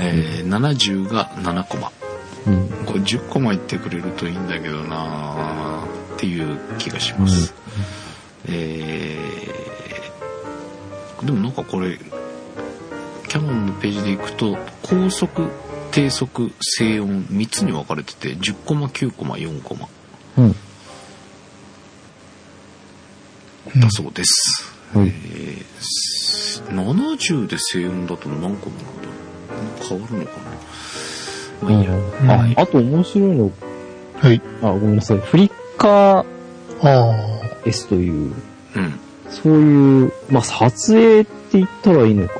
[0.00, 1.92] えー、70が7コマ。
[2.46, 2.68] うん。
[2.84, 7.54] これ10コマいってくれるといいんだけどなーっていう気がします。
[8.48, 9.61] えー、
[11.24, 11.98] でもなんかこれ、
[13.28, 15.48] キャノンのページでいくと、高速、
[15.90, 19.88] 低速、静音3つに分かれてて、10コマ、9コマ、4コマ
[20.38, 20.52] うん。
[23.80, 24.70] だそうです。
[24.94, 29.08] はいえーす70で静音だと何コマなんだ？
[29.90, 30.32] ろう変わるのか
[31.62, 31.68] な？
[31.68, 31.96] まあいいや。
[31.96, 33.50] うんはいあ、あと面白いの、
[34.20, 34.42] はい。
[34.62, 35.18] あ、ごめんなさい。
[35.18, 36.26] フリッカー
[36.82, 37.14] あ
[37.64, 38.34] S という、
[38.74, 39.00] うん。
[39.32, 42.34] そういう、まあ、撮影って言ったらいいのか。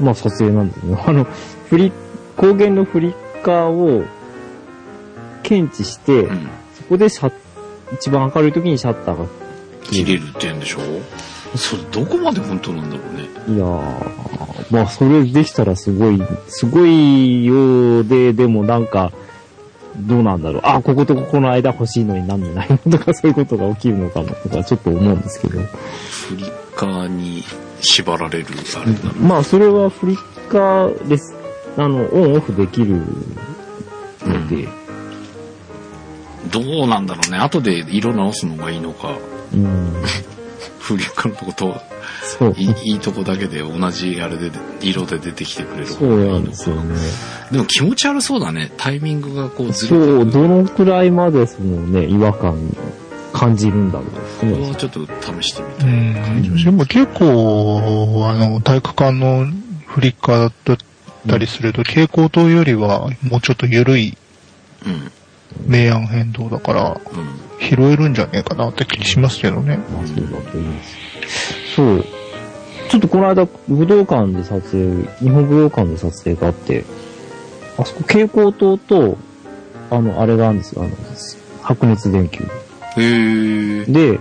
[0.00, 0.96] まあ、撮影なんですね。
[1.06, 1.26] あの、
[1.68, 1.92] フリ、
[2.36, 4.04] 光源のフリッカーを
[5.42, 6.48] 検知して、うん。
[6.74, 7.32] そこでシャッ
[7.92, 9.26] 一番明るい時にシャッターが
[9.82, 10.78] 切れるって言うんでしょ
[11.56, 13.22] それどこまで本当なんだろうね。
[13.54, 19.12] いやー、まあ、それできたらすごい、すごいようで、でもなんか、
[19.96, 20.62] どうなんだろう。
[20.64, 25.60] あ、こことここの間欲しいのになんでないのとか、そういうことが起きるのかなとか、ちょっと思うんですけど。
[25.60, 27.44] フリッカーに
[27.80, 29.12] 縛られるあれだな。
[29.20, 31.34] まあ、それはフリッカーです。
[31.76, 32.96] あの、オンオフできる
[34.26, 34.68] ので、
[36.50, 37.38] どうなんだろうね。
[37.38, 39.16] 後で色直すのがいいのか、
[39.52, 39.92] うん。
[40.78, 41.76] フリックのとこと、
[42.38, 42.54] そう。
[42.56, 46.76] いいいいとこだけで同じあれで、色で出てきてくれる方そうなんですよ。
[46.76, 46.96] ね。
[47.52, 48.72] でも気持ち悪そうだね。
[48.76, 50.30] タイミングがこうずれてそう。
[50.30, 52.58] どのくらいまでそのね、違和感
[53.32, 54.68] 感じるんだろうこ。
[54.70, 55.00] はちょっと
[55.40, 56.58] 試してみうたい感じもん。
[56.58, 59.46] しでも結構、あの、体育館の
[59.86, 60.78] フリッカーだっ
[61.28, 64.16] たりすると、蛍光灯よりはもうちょっと緩い
[64.86, 65.10] うん。
[65.66, 67.44] 明暗変動だから、うん。
[67.60, 69.78] 拾えるんじゃねえかなって気しますけどね。
[69.92, 70.82] まあ、そうだといいで
[71.28, 71.63] す。
[71.74, 72.04] そう。
[72.88, 76.84] ちょっとこの間、武道館で撮影、日本武道館で撮影があって、
[77.76, 79.18] あそこ蛍光灯と、
[79.90, 80.90] あの、あれがあるんですよ、あの、
[81.62, 82.44] 白熱電球。
[82.96, 83.92] へー。
[83.92, 84.20] で、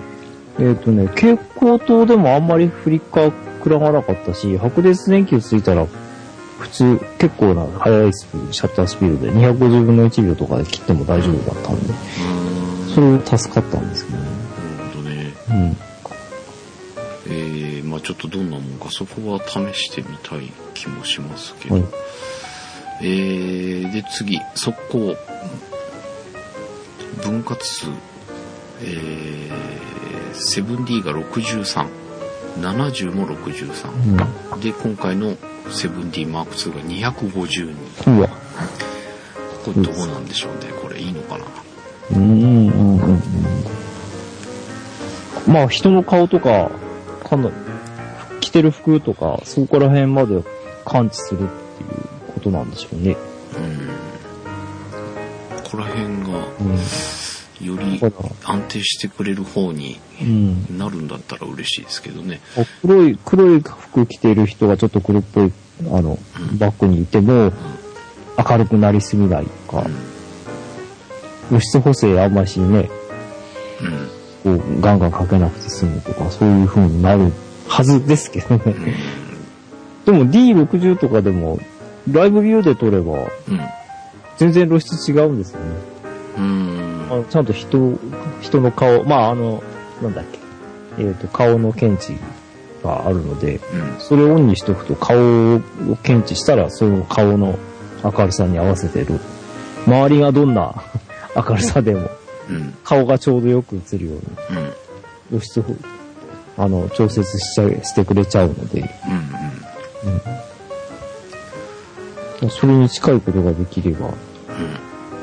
[0.60, 5.86] えっ、とね、蛍光灯でもあんまりフリッカー食らわなかったし、白熱電球ついたら、
[6.60, 11.94] 普通、結構な速いスピード、シャッタースピードで250分の1秒とかで切っても大丈夫だったんで。
[12.94, 14.24] それ助かったんですけどね。
[14.78, 15.34] なるほどね。
[15.50, 15.78] うん。
[17.28, 21.76] えー、まあちょっとどんなもんかそこは試してみたい気もしますけど。
[21.76, 21.86] はい。
[23.02, 25.16] えー、で次、速攻。
[27.24, 27.88] 分割数。
[28.82, 31.88] えー、7D が63。
[32.60, 33.90] 70も63。
[34.54, 34.60] うん。
[34.60, 35.36] で、今回の
[35.70, 38.18] 7D Mark II が252。
[38.18, 38.28] うわ。
[39.64, 40.72] これどうなんでしょうね。
[40.82, 41.46] これいいのかな？
[42.12, 43.22] うんうんうんうん。
[45.48, 46.70] まあ人の顔とか、
[47.24, 47.56] かなり、
[48.40, 50.42] 着てる服とか、そこら辺まで
[50.86, 51.90] 感知するっていう
[52.34, 53.12] ことなんでしょうね。
[53.12, 53.18] うん。
[55.64, 56.10] ここら辺が
[56.60, 56.78] うん。
[57.62, 58.02] より
[58.44, 60.78] 安定してくれる方にうん。
[60.78, 62.42] なるんだったら嬉しいですけどね。
[62.82, 65.54] 黒い、黒い服着てる人がちょっと黒っぽい、
[65.92, 66.20] あの、
[66.58, 67.54] バッグにいても、
[68.38, 69.86] 明るくなりすぎないとか、
[71.50, 72.90] 露出補正あんましね、うん。
[74.44, 77.32] こう、ガンガンかけなくて済むとか、そういう風になる
[77.68, 78.76] はずですけどね。
[80.06, 81.60] でも D60 とかでも、
[82.12, 83.30] ライブビューで撮れば、うん。
[84.38, 85.66] 全然露出違うんですよね。
[86.38, 87.08] うん。
[87.10, 87.98] あのちゃんと人、
[88.42, 89.64] 人の顔、まああの、
[90.02, 90.26] なんだっ
[90.98, 92.18] け、えっ、と、顔の検知
[92.84, 94.00] があるので、うん。
[94.00, 95.16] それをオンにしとくと顔
[95.56, 95.62] を
[96.04, 97.58] 検知したら、その顔の
[98.04, 99.20] 明るさに合わせてる。
[99.88, 100.76] 周りがどんな
[101.36, 102.10] 明るさでも、
[102.50, 102.74] うん。
[102.84, 104.22] 顔がちょうどよく映るように、
[105.32, 105.40] うん。
[105.40, 105.64] 露出を、
[106.58, 108.90] あの、調節しちゃい、してくれちゃうので、
[112.42, 112.50] うん。
[112.50, 114.14] それに近いことができれば、うん。
[114.14, 114.18] あ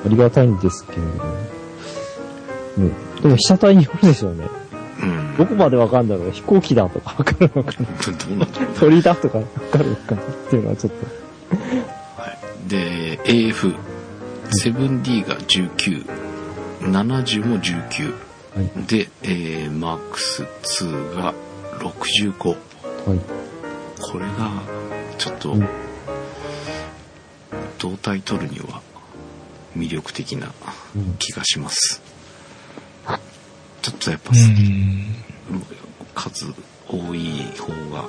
[0.06, 1.34] りがたいんですけれども。
[2.76, 2.90] ね、
[3.22, 4.48] でも被写体によるでしょうね。
[5.02, 5.36] うん。
[5.36, 8.46] どこまでわかんだろう飛行機だとかわかるのかな。
[8.78, 11.06] 鳥だとかわかるのかなっていうのはちょっと。
[12.22, 12.38] はい。
[12.68, 13.74] で、AF、
[14.64, 16.06] 7D が19、
[16.80, 18.12] 70も19。
[18.56, 18.86] はい。
[18.86, 21.34] で、えー、MAX2 が
[21.78, 22.48] 65。
[22.48, 22.54] は
[23.14, 23.20] い。
[24.00, 24.62] これが、
[25.18, 25.68] ちょっとうん、
[27.78, 28.82] 胴体取るには
[29.76, 30.52] 魅力的な
[30.96, 32.02] うん気がします。
[33.82, 35.62] ちょっとやっぱ、うん。
[36.14, 36.46] 数
[36.88, 38.08] 多い方が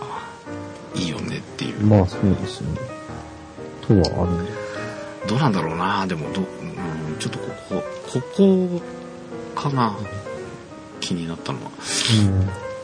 [0.96, 1.82] いいよねっていう。
[1.86, 2.68] まあそうですね。
[3.82, 4.61] とはあるんで。
[5.28, 8.82] どうなんだろうなでもど、うん、ちょっとここ、ここ
[9.56, 9.98] かな
[11.00, 11.72] 気になったのは。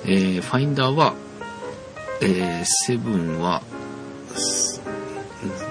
[0.05, 1.13] えー、ファインダーは、
[2.21, 3.61] えー、7は、
[4.35, 4.81] す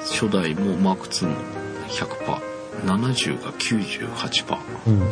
[0.07, 1.37] 初代もマーク2も
[1.89, 2.41] 100%、
[2.85, 5.01] 70が98%うん。
[5.01, 5.11] うん。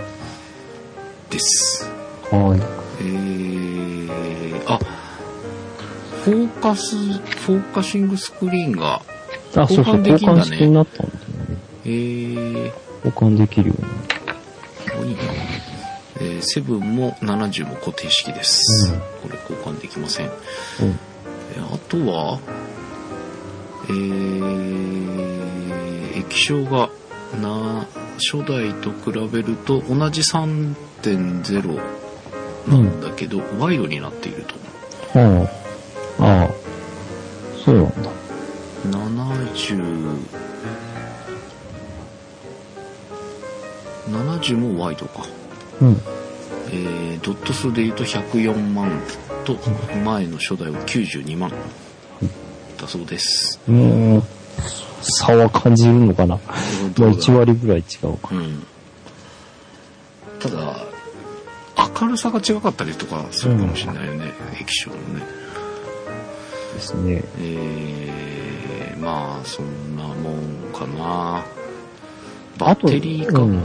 [1.30, 1.90] です。
[2.30, 2.60] はい。
[3.00, 4.78] えー、あ、
[6.24, 9.02] フォーカス、フォーカシングスクリーンが、
[9.54, 11.33] 交換で交きんだね換式になったんだよね。
[11.84, 12.72] えー、
[13.04, 13.88] 交換できるように。
[14.84, 15.20] すごいな。
[16.20, 18.90] えー、7も70も固定式です。
[18.92, 20.26] うんこれ交換できません。
[20.26, 20.32] うん。
[21.56, 22.38] えーあとは、
[23.88, 24.64] えー、
[26.18, 26.88] 液晶が
[27.40, 27.86] な、
[28.18, 31.80] 初代と比べると同じ3.0
[32.68, 34.54] なんだけど、ワイドになっていると。
[35.18, 35.48] は
[36.18, 36.24] あ。
[36.24, 36.50] ああ。
[37.64, 38.10] そうなんだ。
[38.90, 40.18] 70、
[44.14, 45.26] 70もワイドか。
[45.80, 46.00] うん。
[46.70, 49.00] えー、ドット数で言うと104万
[49.44, 49.56] と、
[50.04, 51.50] 前の初代は92万。
[52.80, 53.60] だそうです。
[53.68, 54.22] うーん。
[55.02, 56.36] 差は感じるのかな？
[56.36, 56.54] まあ
[56.94, 58.30] どうだ1割ぐらい違うか。
[58.32, 58.66] うん。
[60.40, 60.76] ただ、
[62.00, 65.22] 明るさが違かったりとかするかもしれないよね、液晶のね。
[66.74, 67.22] ですね。
[67.38, 71.44] えー、まあ、そんなもんかな。
[72.58, 73.42] バッテリーか。
[73.42, 73.64] うん。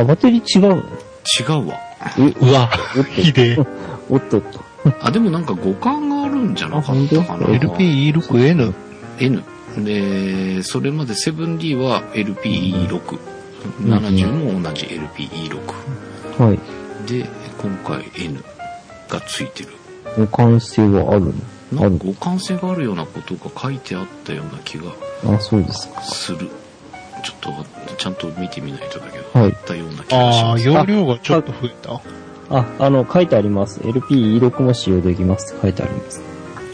[0.00, 0.82] あ、バッテリー違うの？
[1.58, 1.76] 違うわ。
[2.40, 2.70] うわ、
[3.16, 3.58] ひでえ。
[4.08, 4.60] おっとっと。
[5.00, 7.46] あ、でもなんか互換があるんじゃなかったかな。
[7.48, 8.72] LPE6N。
[9.20, 9.42] N。
[9.78, 13.18] で、それまで 7D は LPE6。
[13.82, 16.42] 70も同じ LPE6。
[16.42, 16.58] はい。
[17.10, 17.28] で、
[17.60, 18.42] 今回 N
[19.08, 19.70] がついてる。
[20.14, 21.20] 互換性はある
[21.72, 21.82] の？
[21.82, 24.84] あるなんか互換性があるようなことが書いてあったような気が
[25.26, 26.00] あ、そうですか。
[26.02, 26.48] する。
[27.22, 30.66] ちょっと、ちゃんと見てみないとだけど、はいあったような気がしああ、ます。
[30.66, 32.00] 容量がちょっと増えた。
[32.50, 33.80] あ、あの、書いてあります。
[33.80, 36.22] LPE6 も使用できますって書いてあります。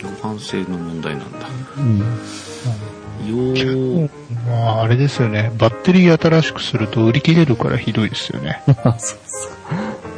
[0.00, 1.38] 互換性の問題なんだ。
[1.78, 1.98] うん。
[1.98, 4.10] よー、
[4.46, 5.50] まあ、あれですよね。
[5.58, 8.62] バッテリー新しくすると売り切れるからひどいですよね。
[8.84, 9.54] あ、そうですか。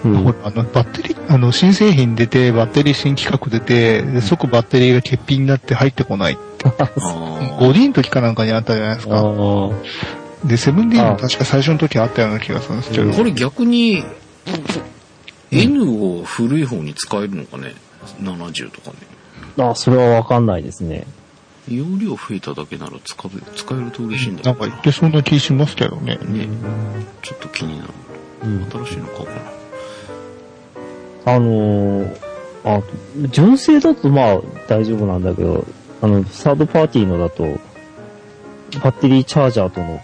[0.05, 6.39] うんほら、あの、バッテリー、あの、新製品出て、バッテリー新規格出て、で即バッテリーが欠品になって入ってこない。
[6.67, 9.09] あー 5D の時かなんかにあったじゃないです
[10.45, 10.47] あか。
[10.47, 13.13] ーで、7D も確か最初の時あったような気がするんですけど。
[13.13, 14.05] これ逆に、
[15.51, 17.75] N を古い方に使えるのかね
[18.21, 18.97] ?70 とかね。
[19.59, 21.07] あ、それはわかんないですね。
[21.69, 26.17] 容量増えただけなら使え使えると嬉しいんだけどなんか言ってそうな気しますけどね。
[26.23, 26.49] ね、
[27.23, 27.93] ちょっと気になる。
[28.45, 28.71] うん。
[28.71, 29.57] 新しいの買おうかな。
[31.35, 32.17] あのー、
[32.65, 32.83] あ、
[33.31, 35.67] 純正だとまあ大丈夫なんだけど、
[36.03, 37.45] あの、サードパーティーのだと、
[38.81, 40.01] バッテリーチャージャーとの、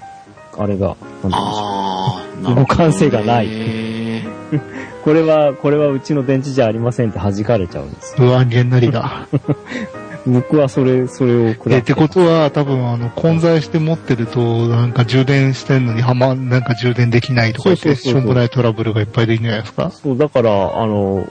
[0.58, 2.66] あれが、ああ、なるほど、ね。
[2.66, 3.48] 互換性がない。
[3.50, 4.22] へ
[5.04, 8.28] これは、これはうちの電池じゃありませんって弾かれちゃうんですよ。
[8.28, 9.26] 不安げんなりだ。
[10.24, 19.90] 僕はそれ、それをくらえ、ってことは、多分、あの、混在して持ってると、なんか充電してんのにはま、なんか充電できないとか言って、しょうもないトラブルがいっぱいできるんじゃないですか？
[19.90, 21.26] そう、だから、あの、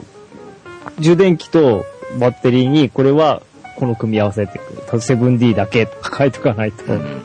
[0.99, 1.85] 充電器と
[2.19, 3.41] バッテリーに、これは、
[3.77, 4.59] この組み合わせって、
[4.89, 7.21] 7D だけとか書いとかないと、ーうん。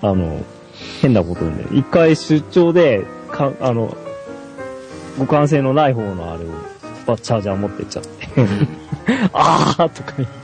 [0.00, 0.40] あの、
[1.00, 3.96] 変なことにね、一回出張で、か、あの、
[5.18, 6.48] 互換性のない方のあれを、
[7.06, 8.28] バッチャージャー持ってっちゃって、
[9.32, 10.36] あーとか言って、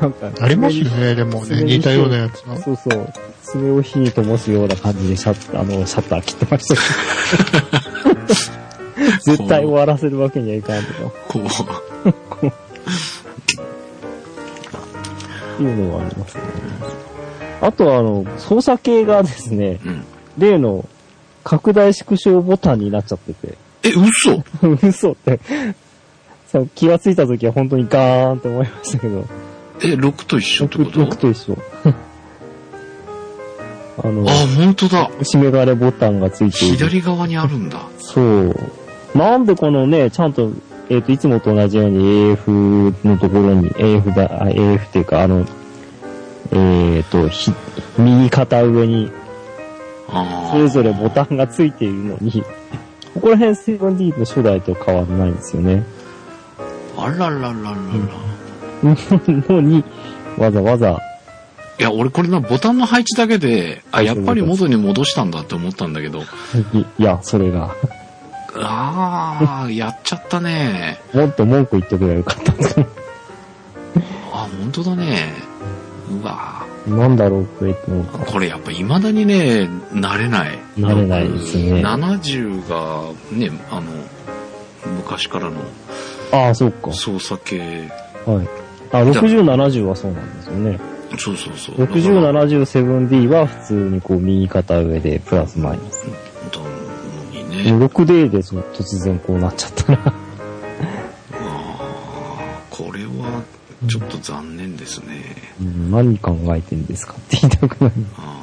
[0.00, 2.60] なんか、ありますよね、でもね、似たようなやつの。
[2.60, 3.12] そうそう。
[3.42, 6.74] 爪を火に灯すような感じでシャッター、あの、シャッター切ってました
[7.60, 8.20] けど。
[9.22, 11.40] 絶対終わらせるわけにはいかんとか、こう、
[15.62, 16.42] いうのがありますね。
[17.60, 20.04] あとは、あの、操作系がですね、うん。
[20.38, 20.88] 例の
[21.44, 24.42] 拡大縮小ボタンになっちゃってて、え、嘘？
[24.86, 25.40] 嘘って、
[26.48, 29.26] そう気がついた時は本当にガーンって思いましたけど、
[29.82, 31.04] え、6と一緒って僕こと？
[31.06, 31.58] 僕と一緒。
[34.02, 35.10] あの、あ、本当だ。
[35.20, 36.76] 締め金ボタンがついている。
[36.76, 37.82] 左側にあるんだ。
[37.98, 38.54] そう。
[39.14, 40.52] なんでこのね、ちゃんと、
[40.88, 42.50] えっ、と、いつもと同じように AF
[43.04, 45.44] のところに、AF だ、あ AF っていうか、あの、
[46.52, 47.52] えっ、と、ひ、
[47.98, 49.10] 右肩上に、
[50.08, 50.50] ああ。
[50.52, 52.42] それぞれボタンがついているのに、
[53.14, 55.84] ここら辺 7D の初代と変わらないんですよね。
[56.96, 57.76] あららららら。
[58.82, 59.84] のに、
[60.38, 61.00] わざわざ、
[61.78, 66.20] いや、俺これな、ボタンの配置だけで、あ、やっぱり元に戻したんだって思ったんだけど、
[66.74, 67.74] いいや、それが、
[68.54, 71.00] ああ、やっちゃったね。
[71.14, 72.88] もっと文句言ってくればよかったんですけど
[74.32, 75.49] あ、本当だね。
[76.10, 78.18] うわなんだろう、これって思った。
[78.18, 80.58] これやっぱ未だにね、慣れない。
[80.76, 83.90] 慣れないですね70がね、あの、
[84.96, 85.60] 昔からの
[86.32, 86.92] ああ、そうか。
[86.92, 87.58] 操作系。
[88.26, 88.48] はい。
[88.92, 90.80] あ、60、70はそうなんですよね。
[91.18, 91.76] そうそうそう。
[91.76, 92.62] 60、だから70、
[93.08, 96.06] 7D は普通にこう右肩上でプラスマイナス。
[96.06, 97.86] だのにね。
[97.86, 100.29] 6D で突然こうなっちゃったら。
[103.88, 105.36] ちょっと残念ですね。
[105.60, 107.94] うん何考えてんですかって言いたくなる。
[108.16, 108.42] あ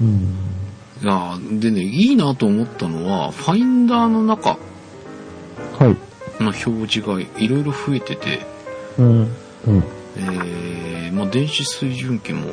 [0.00, 1.60] うん。
[1.60, 4.56] でね、いいなと思ったのは、ファインダーの中は
[5.80, 6.42] い。
[6.42, 8.46] の表示がいろいろ増えてて、
[8.98, 9.06] うん。
[9.66, 9.84] うん。
[10.16, 12.46] えーまあ、電子水準器も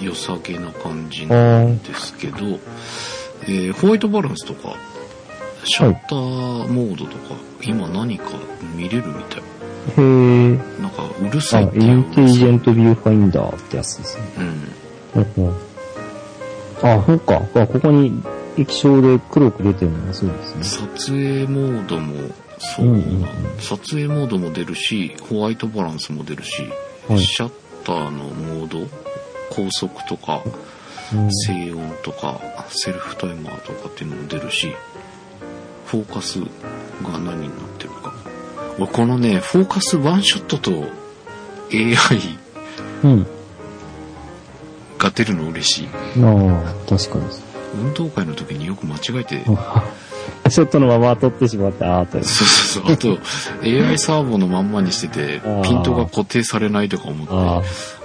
[0.00, 2.38] 良さげな感じなんですけど、
[3.42, 4.74] えーホワイトバランスとか、
[5.64, 8.30] シャッターモードとか、今何か
[8.74, 9.42] 見れるみたい。
[9.96, 10.80] へえ。
[10.80, 14.24] なんかうるさあ、いってインテリジェントビューファインダーってやつですね。
[14.38, 15.54] うん。
[16.82, 17.42] あ、そうか。
[17.54, 18.22] あここに
[18.56, 20.64] 液晶で黒く出てるのがそうですね。
[20.64, 23.26] 撮影モードもそうな、うんうんうん
[23.60, 26.62] 撮影モードも出るし、ホワイトバランスも出るし、
[27.08, 27.52] はいシャッ
[27.84, 28.86] ターのモード、
[29.50, 30.42] 高速とか、
[31.12, 34.72] うん静音とか、セルフタイマーとかっていうのも出るし、
[35.86, 37.54] フォーカスが何にな
[38.86, 40.70] このね、フォーカスワンショットと
[41.72, 42.38] AI
[43.04, 43.26] うん。
[44.98, 45.88] が出るの嬉しい。
[46.22, 47.24] ああ、確かに。
[47.82, 49.44] 運動会の時によく間違えて、
[50.50, 52.24] ショットのまま撮ってしまって、あーと。
[52.24, 52.92] そうそうそう。
[52.92, 53.18] あと、
[53.62, 57.62] AI サーボのまんまにしててピントが固定されないとか思って、あ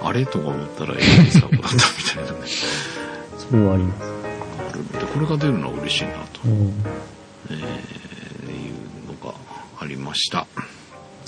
[0.08, 1.02] あれとか思ったら AI
[1.32, 2.48] サーボだったみたいなね。
[3.38, 4.12] それはあります。
[4.70, 6.74] あるんで、これが出るのは嬉しいなと、うん。
[7.50, 8.13] えー
[9.84, 10.48] ありました。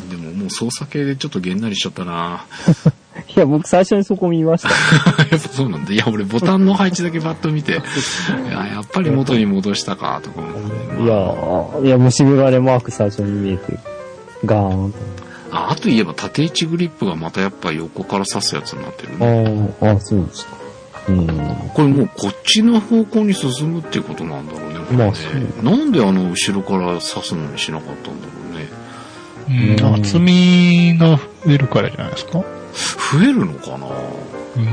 [0.09, 2.45] でももう操作系でちょっとげんなりしちゃったな
[3.35, 4.69] いや、僕最初にそこ見ました。
[5.23, 5.93] やっぱそうなんだ。
[5.93, 7.73] いや、俺ボタンの配置だけバッと見て、
[8.49, 13.79] いや、やっぱり元に戻したか、とか思って、いや、いや、虫眼鏡マーク最初に見えて、
[14.43, 14.97] ガーンと。
[15.51, 19.71] ああと言えば縦位置グリップがまたやっぱ横から刺すやつになってるね。
[19.81, 20.57] ああ、あそうですか。
[21.07, 21.27] うん。
[21.73, 24.79] これもうこっちの方向に進むっていうことなんだろうね。
[24.79, 25.13] これね
[25.63, 28.44] まあなんであの後ろから刺すのにしなかったんだろうね。
[29.47, 32.31] うん、厚みが増えるからじゃないですか？
[32.33, 32.43] 増
[33.21, 33.87] えるのかな？
[33.87, 34.65] うん、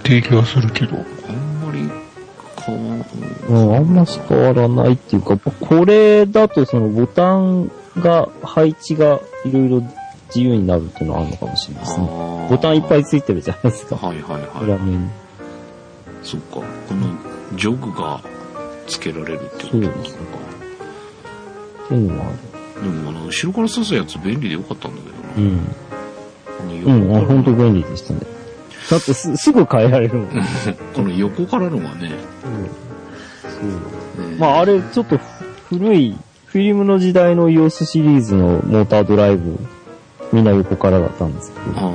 [0.00, 0.96] って気はするけど。
[0.96, 1.00] あ
[1.32, 1.88] んまり
[2.64, 3.06] 変わ
[3.48, 9.80] うん、あんまし変わらないっていうか、これだとそのボタンが、配置がいろいろ
[10.28, 12.06] 自由になるっていうのはあるのかもしれないですね。
[12.50, 13.96] ボタンいっぱいついてるじゃないですか。
[13.96, 14.64] はいはいはい。
[14.64, 15.10] 裏面に。
[16.22, 16.56] そっか。
[16.56, 17.16] この
[17.56, 18.20] ジョグが
[18.86, 20.00] つけられるってことなのか。
[20.00, 20.02] っ
[21.88, 22.38] ていうのはある。
[22.82, 25.34] でもあの、後ろから刺すやつ便利でよかったんだけどな。
[25.36, 25.74] うん。
[26.84, 28.20] うん、あ本当便利でしたね。
[28.90, 30.24] だってす、すぐ変えられるもん。
[30.24, 30.44] うん。
[30.94, 32.12] この横からのがね。
[33.42, 34.30] そう。
[34.30, 35.18] ねまああれ、ちょっと
[35.68, 36.16] 古い、
[36.46, 39.58] フィルムの時代の EOS シリーズのモータードライブ、
[40.32, 41.72] みんな横からだったんですけど。
[41.76, 41.92] あ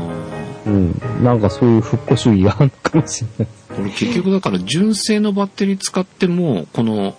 [0.66, 1.02] うん。
[1.24, 3.48] なんかそういう復古主義があるのかもしれない。
[3.72, 3.74] あ。
[3.76, 7.16] これ結局だから純正のバッテリー使っても、この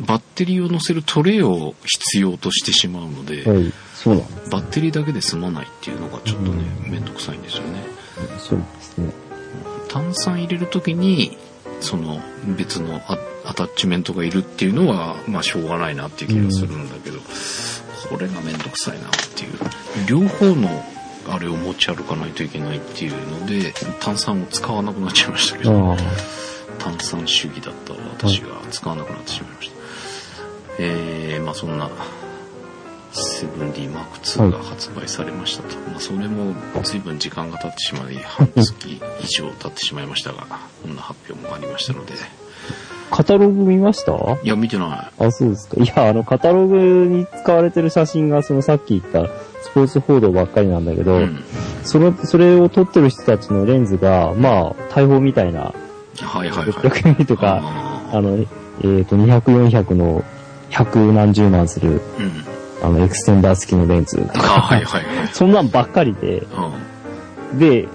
[0.00, 3.72] バッテリーを乗せるトレイを必要としてしまうので、はい。
[3.94, 4.50] そうなんです。
[4.50, 7.82] バッテリーだけで済まないっていうのがちょっとね、めんどくさいんですよね。
[8.38, 9.12] そうですね。
[9.88, 11.38] 炭酸入れるときに、
[11.80, 12.20] その
[12.56, 17.20] 別のアアタッチメントがいるっていうのは、まあしょうがないなっていう気がするんだけど、
[18.08, 19.52] これがめんどくさいなっていう。
[20.08, 20.84] 両方の
[21.28, 25.96] あれを持ち歩かないといけないっていうので、炭酸を使わなくなっちゃいましたけど。
[26.78, 29.74] 炭酸主義だった私が使わなくなってしまいました。
[30.78, 31.88] えー、まあそんな
[33.12, 35.76] 7D Mark II が発売されましたと。
[35.90, 40.46] まあそれも随分時間が経ってしまい、半月以上経ってしまいましたが、
[40.82, 42.14] こんな発表もありましたので。
[43.10, 44.12] カタログ見ました？
[44.42, 45.76] いや、見てなあ、そうですか。
[45.80, 49.28] いや、あの、カタログに使われてる写真が、そのさっき言った
[49.62, 51.44] スポーツ報道ばっかりなんだけど、うん。
[51.84, 55.60] それ、それを撮ってる人たちのレンズが、まあ、大砲みたいな、
[56.16, 56.68] はいはいはい。
[56.70, 58.46] 600ミリとか、ああの、えっ、
[59.04, 60.24] と、200、400の
[60.74, 62.86] 100何十万する、ーうん。
[62.86, 65.28] あの、エクステンダー付きのレンズとあか、はいはいはい。
[65.32, 66.42] そんなんばっかりで、
[67.54, 67.88] うで、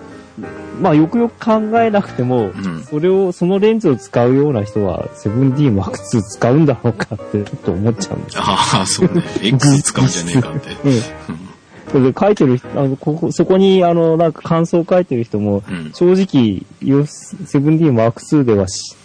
[0.79, 2.83] まあ、よくよく考えなくても、ん。
[2.89, 8.43] それを、そのレンズを使うような人は 7D Mark II 使うんだろうかって、ちょっと思っちゃうんですよ。
[8.45, 9.23] ああ、そうね。
[9.43, 10.69] X 使うんじゃねえかって。
[11.93, 12.03] うん。
[12.03, 15.91] で、書いてる人、あの、ここ、そこに、あの、なんか感想を書いてる人も、うん。
[15.93, 18.95] 正直、7D Mark II ではし、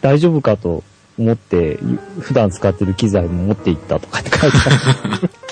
[0.00, 0.84] 大丈夫かと
[1.18, 1.78] 思って、
[2.20, 5.30] 普段使ってる機材も持っていったとかって書いてある。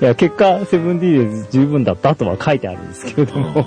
[0.00, 3.66] いや、結果、7D で十分だったとは書いてあるんですけれども、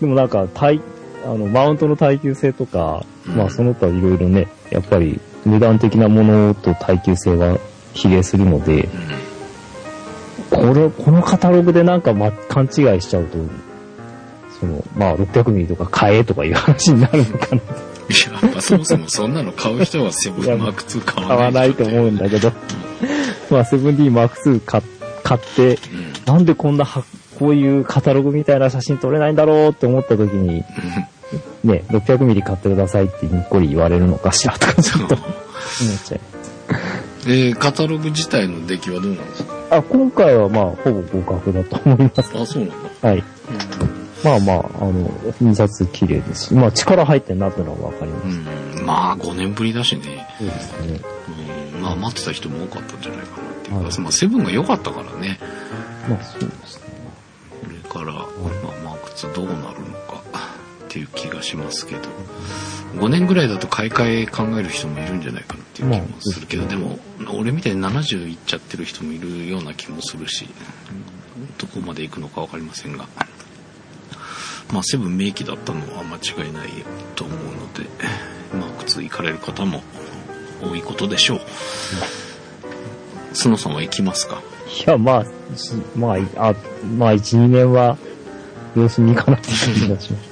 [0.00, 0.80] でもなんか、耐、
[1.24, 7.58] あの、マウントの耐久性とか、うんまあその他いろいろね、やっぱり値段的なものと耐久性が
[7.92, 8.88] 比例するので、
[10.50, 13.38] これ、このカタログでなんか、ま、勘違いしちゃうと、
[14.60, 17.62] その、まあ600ミリとか買えとかいう話になるのかな。
[18.08, 22.52] いや、やっぱそもそもそんなの買う人はセブンマーク2買買わないと思うんだけど、
[23.50, 24.82] まあ 7D Mark II 買
[25.22, 26.34] 買って、うん。
[26.34, 27.04] なんでこんなは、
[27.38, 30.64] こういうカタログみたいな写真撮れないんだろうって思った時に、
[31.64, 35.28] ね、600ミリ買ってくださいってにっこり言われるのかしらとかちょっと思っ
[36.04, 36.20] ちゃう。
[37.26, 39.54] で、カタログ自体の出来はどうなんですか？
[39.68, 42.32] あ、今回はまあ、ほぼ合格だと思います。
[42.38, 43.08] あ、そうなんだ。
[43.08, 43.24] はい。
[44.26, 45.08] まあまあ、あの、
[45.40, 48.26] 印刷綺麗ですし、まあ力入ってんなってのはわかります。
[48.26, 48.86] うん。
[48.86, 50.26] まあ、5年ぶりだしね。
[50.38, 51.00] そうですね。
[51.74, 51.82] うん。
[51.82, 55.38] まあ、待ってた人も多かったんじゃないかなっていうか、はいまあ、セブンが良かったからね。
[56.08, 56.84] まあそうですね。
[57.50, 58.26] これから、まあ、
[58.84, 59.66] マーク2どうなるの
[60.08, 60.22] か
[60.84, 62.02] っていう気がしますけど。
[62.96, 66.98] 5年ぐらいだと買い替え考える人もいるんじゃないかなっていう気もするけど、まあでも、
[67.38, 70.48] 俺みたいに70いっちゃってる人もいるような気もするし、
[71.58, 73.06] どこまで行くのかわかりませんが。
[74.72, 76.68] まあ、セブン名機だったのは間違いない
[77.14, 77.88] と思うので、
[78.58, 79.82] マーク2行かれる方も
[80.62, 81.40] 多いことでしょう。
[83.32, 84.42] スノさんは行きますか？
[84.86, 86.54] いや、まあ、しまあ、いあ、
[86.96, 87.96] まあ、1、2年は、
[88.74, 90.26] 様子見かなっていう気がします。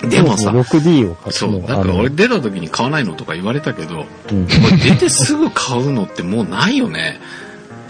[0.08, 7.20] でもさそもそも 6D を買そう、のなんか俺出た時に買わないのとか言われたけど、うん、出てすぐ買うのってもうないよね。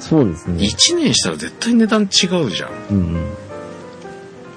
[0.01, 0.65] そうですね。
[0.65, 2.69] 1年したら絶対値段違うじゃん。
[2.71, 3.25] っうんうん。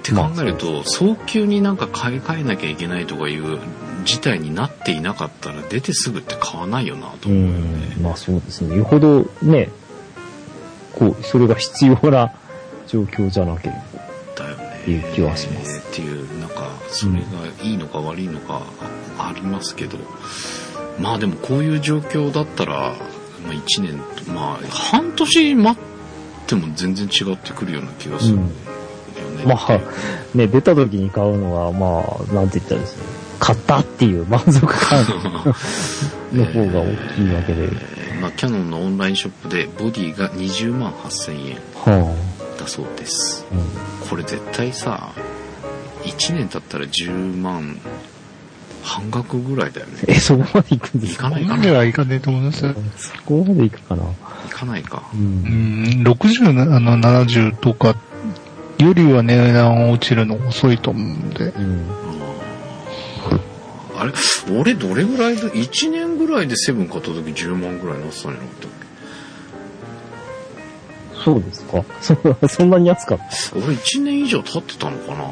[0.04, 3.58] て考えると、早急になんか買い替えなきゃいけないとかいう
[4.04, 7.94] 事態になっていなかったら出てすぐって買わないよなとう思うよね。
[7.98, 8.02] ん。
[8.02, 8.76] まあそうですね。
[8.76, 9.70] よほどね、
[10.92, 12.32] こう、それが必要な
[12.86, 13.74] 状況じゃなけれ
[14.36, 14.44] ば。
[14.44, 14.84] だよね。
[14.86, 17.18] いう気はしますっていう、なんか、それが
[17.62, 18.62] いいのか悪いのか
[19.18, 19.96] ありますけど、
[21.00, 22.94] まあでもこういう状況だったら、
[23.42, 23.98] まあ1年、
[24.34, 28.73] まあ半年待っても全然違ってくるような気がするよね。
[29.48, 29.80] まあ、
[30.34, 33.02] ね、出た時に買うのは、まあ、なんて言ったらですね、
[33.38, 35.04] 買ったっていう満足感
[36.32, 36.86] の方が大
[37.16, 37.64] きいわけで。
[37.64, 42.14] えーまあ、キャノンのオンラインショップでボディが20万8000円は
[42.58, 43.44] だそうです。
[43.52, 43.54] あ。
[43.54, 43.64] うん
[44.08, 45.10] これ絶対さ、
[46.04, 47.78] 1年経ったら10万
[48.82, 49.92] 半額ぐらいだよね。
[50.08, 51.28] え、そこまで行くんですか？
[51.28, 52.74] いかないかなここまではいかねえと思いますよ。
[52.96, 54.02] そこまで行くかな。
[54.04, 54.06] い
[54.50, 55.02] かないか。
[55.14, 55.16] う。
[55.16, 57.96] うんん、60、あの、70とか
[58.78, 61.44] よりは値段落ちるの遅いと思うんで。
[61.46, 61.84] うん。
[63.96, 64.12] あれ？
[64.58, 68.70] 俺どれぐらいで、1年ぐらいでセブン買った時10万ぐらいになってたんじゃなかったっ
[71.24, 71.84] そうですか？
[72.02, 72.16] そ
[72.48, 73.24] そんなに安かった？
[73.24, 75.30] け俺1年以上経ってたのかな、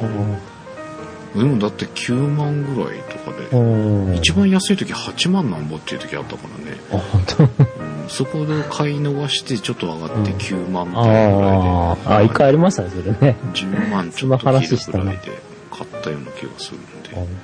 [1.37, 3.49] でもだって9万ぐらいとかで。
[3.59, 4.15] うん。
[4.15, 6.79] 一番安い時8万なんぼっていう時あったからね。
[6.93, 6.99] あ、
[7.37, 7.49] 本
[8.13, 11.69] そこで買い逃してちょっと上がって9万みたいなぐらいで。
[11.69, 13.37] ああ、あ、一回ありましたね、それね。
[13.55, 17.43] 10万ちょっと切るぐらいで買ったような気がするんで。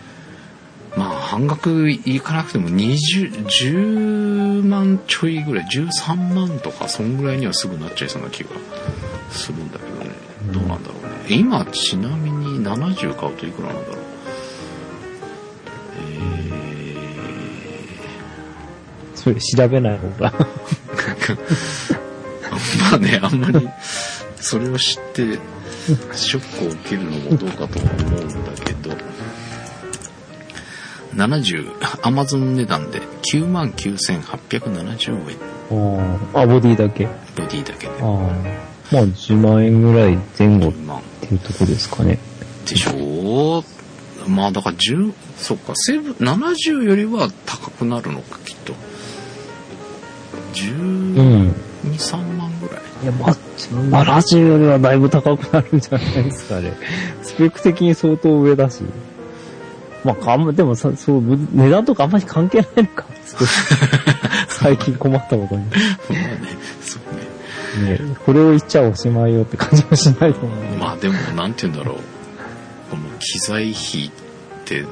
[0.97, 8.51] まあ半額いかなくても20、10万ちょいぐらい、13万とかそんぐらいにはすぐなっちゃいそうな気が
[9.31, 10.11] するんだけどね。
[10.53, 11.37] どうなんだろうね。
[11.37, 14.08] 今ちなみに70買うといくらなんだろう？
[19.29, 20.33] それ調べない方が。
[22.91, 23.69] まあね、あんまり
[24.41, 25.39] それを知って
[26.15, 28.91] ショックを受けるのもどうかとは思うんだけど、
[31.15, 31.67] 70、
[32.03, 33.01] アマゾン値段で
[33.33, 35.37] 99,870円。
[36.35, 37.07] ああ、ボディだけ？
[37.07, 38.05] あボディだけであ。
[38.91, 41.03] まあ、10万円ぐらい前後っ10万。
[41.21, 42.19] ていうとこですかね。
[42.67, 43.63] でしょ
[44.27, 48.75] まあだから10、そっか、セブン、70よりは高くなるのか、きっと。
[50.67, 51.55] う12、ん。
[51.85, 52.83] 3万ぐらい。
[53.03, 53.37] いや、まあ、
[53.91, 56.73] まあ、ラジオよりはだいぶ高くなるんじゃないですかね。
[57.23, 58.83] スペック的に相当上だし。
[60.05, 63.07] まあ、あんま、でもさ、そう、値段とかあんまり関係ないのか。
[64.49, 65.65] 最近困ったことに。
[66.11, 66.49] まあね、
[66.81, 67.99] そうね。
[67.99, 70.77] ね、これを言っちゃおしまいよって感じはしないと思うね。
[70.81, 71.97] まあでも、なんて言うんだろう。
[72.91, 74.11] この機材費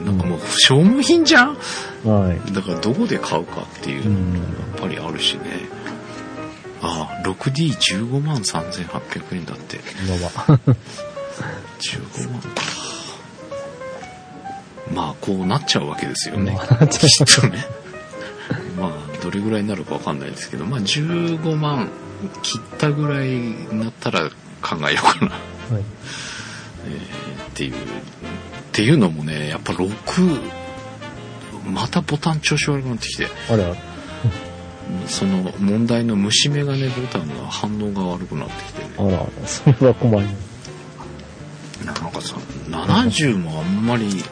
[0.05, 1.57] なんかもう消耗品じゃん？
[2.05, 2.53] はい。
[2.53, 4.43] だからどこで買うかっていうのもや
[4.77, 5.41] っぱりあるしね。
[6.83, 9.79] ああ、6D15 万3800円だって。
[10.09, 10.77] まあまあ。
[11.81, 12.49] 15万か。
[14.93, 16.53] まあ、こうなっちゃうわけですよね。
[16.53, 17.01] まあきっ
[17.41, 17.67] とね。
[18.79, 18.91] まあ、
[19.23, 21.91] どれぐらいになるかわかんないですけど、まあ、15万
[22.43, 24.31] 切ったぐらいになったら
[24.63, 25.33] 考えようかな。
[25.33, 25.39] は
[25.81, 25.83] い。
[25.83, 25.85] っ
[27.55, 27.75] ていう、
[28.77, 29.89] っていうのもね、やっぱ6、
[31.65, 33.75] またボタン調子悪くなってきて、あら、
[35.07, 38.91] その問題の虫眼鏡ボタンの反応が悪くなってきてね。
[38.99, 41.87] あら、それは困ります。
[41.87, 42.37] なんかさ、
[42.69, 44.23] 70もあんまり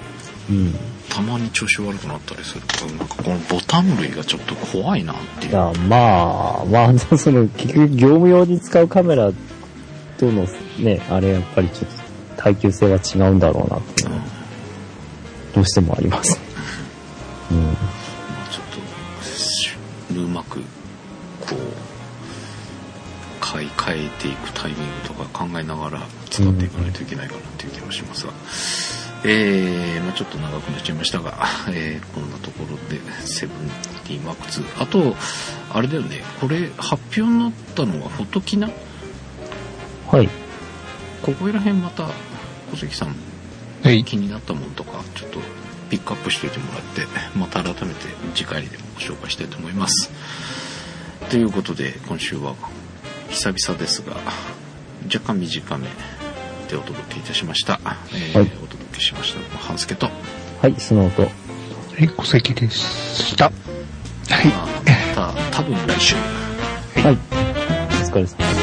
[0.51, 0.75] うん。
[1.09, 5.53] たまに調子悪くなったりすると、なんかこのボタン類がちょっと怖いなっていう。
[5.53, 9.33] いや、まあ、まあ、その、結局業務用に使うカメラ
[10.19, 10.47] との
[10.79, 12.05] ね、あれやっぱりちょっと
[12.37, 14.24] 耐久性は違うんだろうなっていうのは、
[15.55, 16.41] どうしてもありますね。
[17.53, 17.63] うん。
[17.65, 20.65] まあちょっと、うまく、こ
[21.53, 21.57] う、
[23.41, 28.33] 買い替えていくタイミングとか考えながら使っていかないといけないかなっていう気もしますが。
[29.27, 34.83] えー、まあちょっと長くなっちゃいましたが、えー、こんなところで 7DMAX。
[34.83, 35.17] あと、
[35.73, 38.69] あれだよね、これ発表になったのはフォトキナ？
[40.11, 40.29] はい。
[41.23, 42.11] ここら辺また
[42.71, 43.17] 小関さん
[43.85, 44.03] はい。
[44.05, 45.41] 気になったものとかちょっと
[45.91, 47.03] ピックアップしておいてもらって
[47.39, 50.11] また改めて次回でもご紹介したいと思います
[51.31, 52.55] ということで今週は
[53.29, 54.17] 久々ですが
[55.05, 55.87] 若干短め
[56.69, 57.79] でお届けいたしました、
[58.13, 60.09] えーはいお届けしましたのは半助と、
[60.63, 61.23] はい、スノート。
[61.23, 61.29] は
[62.01, 63.45] い、戸籍でした。
[63.47, 64.47] はい。
[64.49, 64.67] まあ、
[65.17, 67.15] また多分来週はい。
[67.15, 68.54] お疲れ様です。